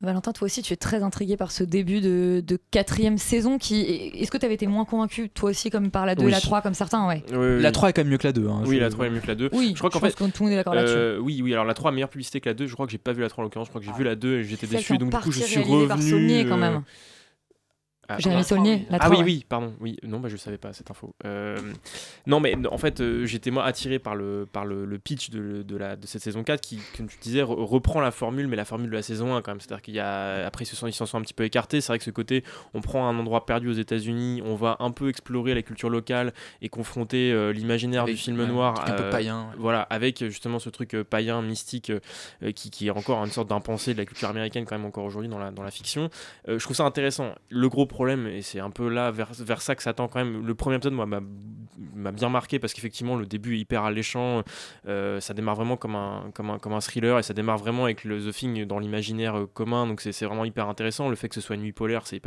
[0.00, 3.58] Valentin, toi aussi, tu es très intrigué par ce début de, de quatrième saison.
[3.58, 3.80] Qui...
[4.14, 6.30] Est-ce que tu avais été moins convaincu, toi aussi, comme par la 2 et Oui.
[6.30, 7.24] la 3, comme certains ouais?
[7.32, 7.72] Oui, oui, La oui.
[7.72, 8.46] 3 est quand même mieux que la 2.
[8.48, 9.50] hein, Oui, je- la 3 est mieux que la 2.
[9.52, 10.14] Oui, je crois qu'en fait.
[10.14, 10.94] que tout le monde est d'accord là-dessus.
[10.96, 12.68] euh, oui, oui, alors la 3 a meilleure publicité que la 2.
[12.68, 13.66] Je crois que j'ai pas vu la 3 en l'occurrence.
[13.66, 14.98] Je crois que j'ai vu la 2 et j'étais déçu.
[14.98, 16.10] Donc du coup, je suis réalisée par revenu.
[16.12, 16.82] Saulnier, quand euh, même.
[18.08, 18.44] Ah, Jérémy.
[18.44, 19.24] Saulnier, la Ah 3, oui, ouais.
[19.24, 19.74] oui, pardon.
[19.80, 21.14] Oui, non, bah, je savais pas cette info.
[21.24, 21.58] Euh,
[22.26, 25.62] non, mais en fait, euh, j'étais moi attiré par le, par le, le pitch de,
[25.62, 28.56] de, la, de cette saison 4 qui, comme tu disais, re- reprend la formule, mais
[28.56, 29.60] la formule de la saison 1 quand même.
[29.60, 30.46] C'est-à-dire qu'il y a.
[30.46, 31.80] Après, ils se sont- ils s'en sont un petit peu écartés.
[31.80, 32.44] C'est vrai que ce côté,
[32.74, 36.32] on prend un endroit perdu aux États-Unis, on va un peu explorer la culture locale
[36.62, 38.72] et confronter euh, l'imaginaire du film ouais, noir.
[38.80, 39.56] un truc un peu païen, ouais.
[39.58, 41.92] Voilà, avec justement ce truc païen, mystique,
[42.54, 45.28] qui, qui est encore une sorte d'impensé de la culture américaine, quand même, encore aujourd'hui
[45.28, 46.10] dans la, dans la fiction.
[46.48, 47.34] Euh, je trouve ça intéressant.
[47.50, 50.20] Le gros problème, et c'est un peu là vers, vers ça que ça tend quand
[50.24, 54.44] même, le premier épisode, m'a bien marqué parce qu'effectivement, le début est hyper alléchant.
[54.86, 57.84] euh, ça démarre vraiment comme un, comme, un, comme un thriller et ça démarre vraiment
[57.84, 59.86] avec le The Thing dans l'imaginaire euh, commun.
[59.88, 61.08] Donc, c'est vraiment hyper intéressant.
[61.08, 62.22] Le fait que ce soit une nuit polaire, c'est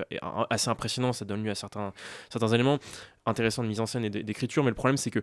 [0.49, 1.13] assez impressionnant.
[1.13, 1.93] Ça donne lieu à certains,
[2.29, 2.79] certains éléments
[3.25, 4.63] intéressants de mise en scène et d'écriture.
[4.65, 5.21] Mais le problème, c'est que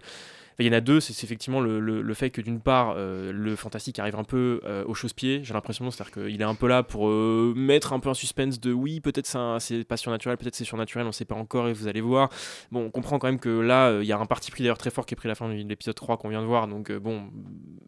[0.64, 3.30] il y en a deux, c'est effectivement le, le- le fait que d'une part, euh,
[3.32, 6.66] le fantastique arrive un peu euh, au chausse-pied, j'ai l'impression, c'est-à-dire qu'il est un peu
[6.66, 9.26] là pour euh, mettre un peu un suspense de oui, peut-être
[9.60, 12.28] c'est pas surnaturel, peut-être c'est surnaturel, on sait pas encore et vous allez voir.
[12.72, 14.78] Bon, on comprend quand même que là, euh, il y a un parti pris d'ailleurs
[14.78, 16.66] très fort qui est pris à la fin de l'épisode 3 qu'on vient de voir,
[16.66, 17.30] donc bon,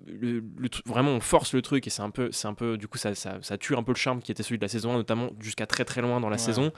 [0.06, 0.42] le,
[0.86, 3.14] vraiment on force le truc et c'est un peu, c'est un peu, du coup, ça,
[3.14, 5.30] ça, ça tue un peu le charme qui était celui de la saison 1, notamment
[5.40, 6.38] jusqu'à très très loin dans la Ouais.
[6.38, 6.70] saison.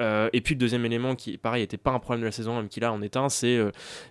[0.00, 2.60] Et puis le deuxième élément qui, pareil, était pas un problème de la saison 1,
[2.62, 3.60] même qui là en est un, c'est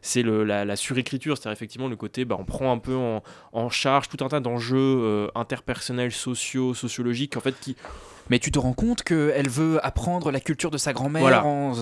[0.01, 4.09] c'est la, la surécriture, c'est-à-dire effectivement le côté, bah, on prend un peu en, charge
[4.09, 7.75] tout un tas d'enjeux euh, interpersonnels, sociaux, sociologiques, en fait, qui
[8.29, 11.45] Mais tu te rends compte qu'elle veut apprendre la culture de sa grand-mère Voilà.
[11.45, 11.73] en...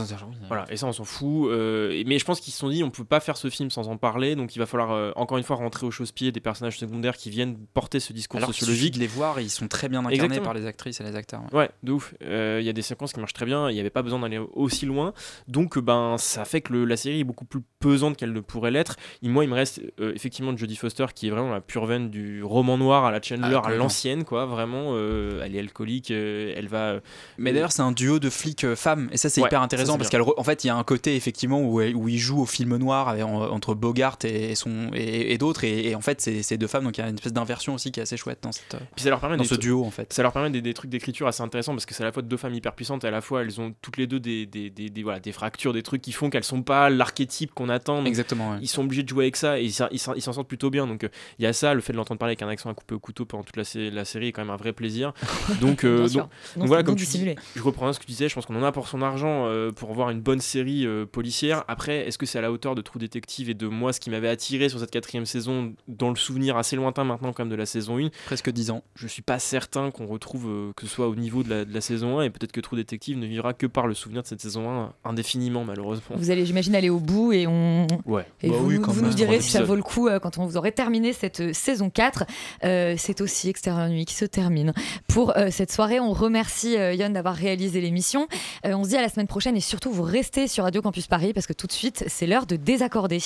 [0.48, 1.50] Voilà, et ça on s'en fout.
[1.50, 3.88] euh, mais je pense qu'ils se sont dit on peut pas faire ce film sans
[3.88, 6.78] en parler, donc il va falloir euh, encore une fois rentrer au chausse-pied des personnages
[6.80, 8.96] secondaires qui viennent porter ce discours Alors sociologique.
[8.96, 10.46] de les voir ils sont très bien incarnés Exactement.
[10.46, 11.42] par les actrices et les acteurs.
[11.52, 11.60] ouais.
[11.60, 12.14] Ouais, de ouf.
[12.24, 14.20] Euh, Il y a des séquences qui marchent très bien, il n'y avait pas besoin
[14.20, 15.14] d'aller aussi loin.
[15.48, 18.72] Donc, ben, ça fait que le- la série est beaucoup plus pesante qu'elle ne pourrait
[18.72, 18.96] l'être.
[19.22, 22.44] Et moi, il me reste effectivement Jodie Foster qui est vraiment la pure veine du
[22.44, 24.46] roman noir à la Chandler, Ah, à l'ancienne, quoi.
[24.46, 26.12] Vraiment, elle est alcoolique,
[26.58, 26.78] elle va.
[26.92, 27.00] euh,
[27.38, 29.98] Mais d'ailleurs, c'est un duo de flics euh, femmes, et ça, c'est Ouais, hyper intéressant
[29.98, 32.46] parce qu'en en fait, il y a un côté effectivement où, où il joue au
[32.46, 33.16] film noir
[33.52, 36.84] entre Bogart et, son, et, et d'autres, et, et en fait, c'est c'est deux femmes,
[36.84, 39.04] donc il y a une espèce d'inversion aussi qui est assez chouette dans, cette, Puis
[39.04, 40.12] ça leur permet dans ce duo en fait.
[40.14, 42.22] Ça leur permet des, des trucs d'écriture assez intéressants parce que c'est à la fois
[42.22, 44.70] deux femmes hyper puissantes et à la fois elles ont toutes les deux des, des,
[44.70, 48.04] des, des- voilà, des fractures, des trucs qui font qu'elles sont pas l'archétype qu'on attend.
[48.06, 48.52] Exactement.
[48.52, 48.58] ouais.
[48.62, 50.48] Ils sont obligés de jouer avec ça et ils s'en- ils s'en ils s'en sortent
[50.48, 50.88] plutôt bien.
[50.88, 51.10] Donc euh,
[51.40, 53.00] il y a ça, le fait de l'entendre parler avec un accent à couper au
[53.00, 55.14] couteau pendant toute la, sé- la série est quand même un vrai plaisir.
[55.62, 56.54] Donc, euh, donc, sûr.
[56.56, 58.56] donc Non, voilà, comme tu dis, je reprends ce que tu disais, je pense qu'on
[58.56, 61.64] en a pour son argent euh, pour voir une bonne série euh, policière.
[61.68, 64.10] Après, est-ce que c'est à la hauteur de True Detective et de moi ce qui
[64.10, 67.56] m'avait attiré sur cette quatrième saison, dans le souvenir assez lointain maintenant quand même de
[67.56, 68.84] la saison 1 Presque 10 ans.
[68.96, 71.74] Je suis pas certain qu'on retrouve euh, que ce soit au niveau de la, de
[71.74, 74.28] la saison 1 et peut-être que True Detective ne vivra que par le souvenir de
[74.28, 76.16] cette saison 1 indéfiniment malheureusement.
[76.16, 77.88] Vous allez, j'imagine, aller au bout et on.
[78.06, 78.26] Ouais.
[78.42, 79.10] Et Bah vous, oui, quand vous même.
[79.10, 81.54] nous direz si ça vaut le coup euh, quand on vous aurez terminé cette euh,
[81.54, 82.24] saison 4.
[82.64, 84.74] Euh, c'est aussi Extérieur Nuit qui se termine.
[85.08, 88.28] Pour euh, cette soirée, on on remercie euh, Yon d'avoir réalisé l'émission.
[88.66, 91.08] Euh, on se dit à la semaine prochaine et surtout vous restez sur Radio Campus
[91.08, 93.22] Paris parce que tout de suite c'est l'heure de désaccorder.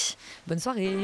[0.47, 0.97] Bonne soirée.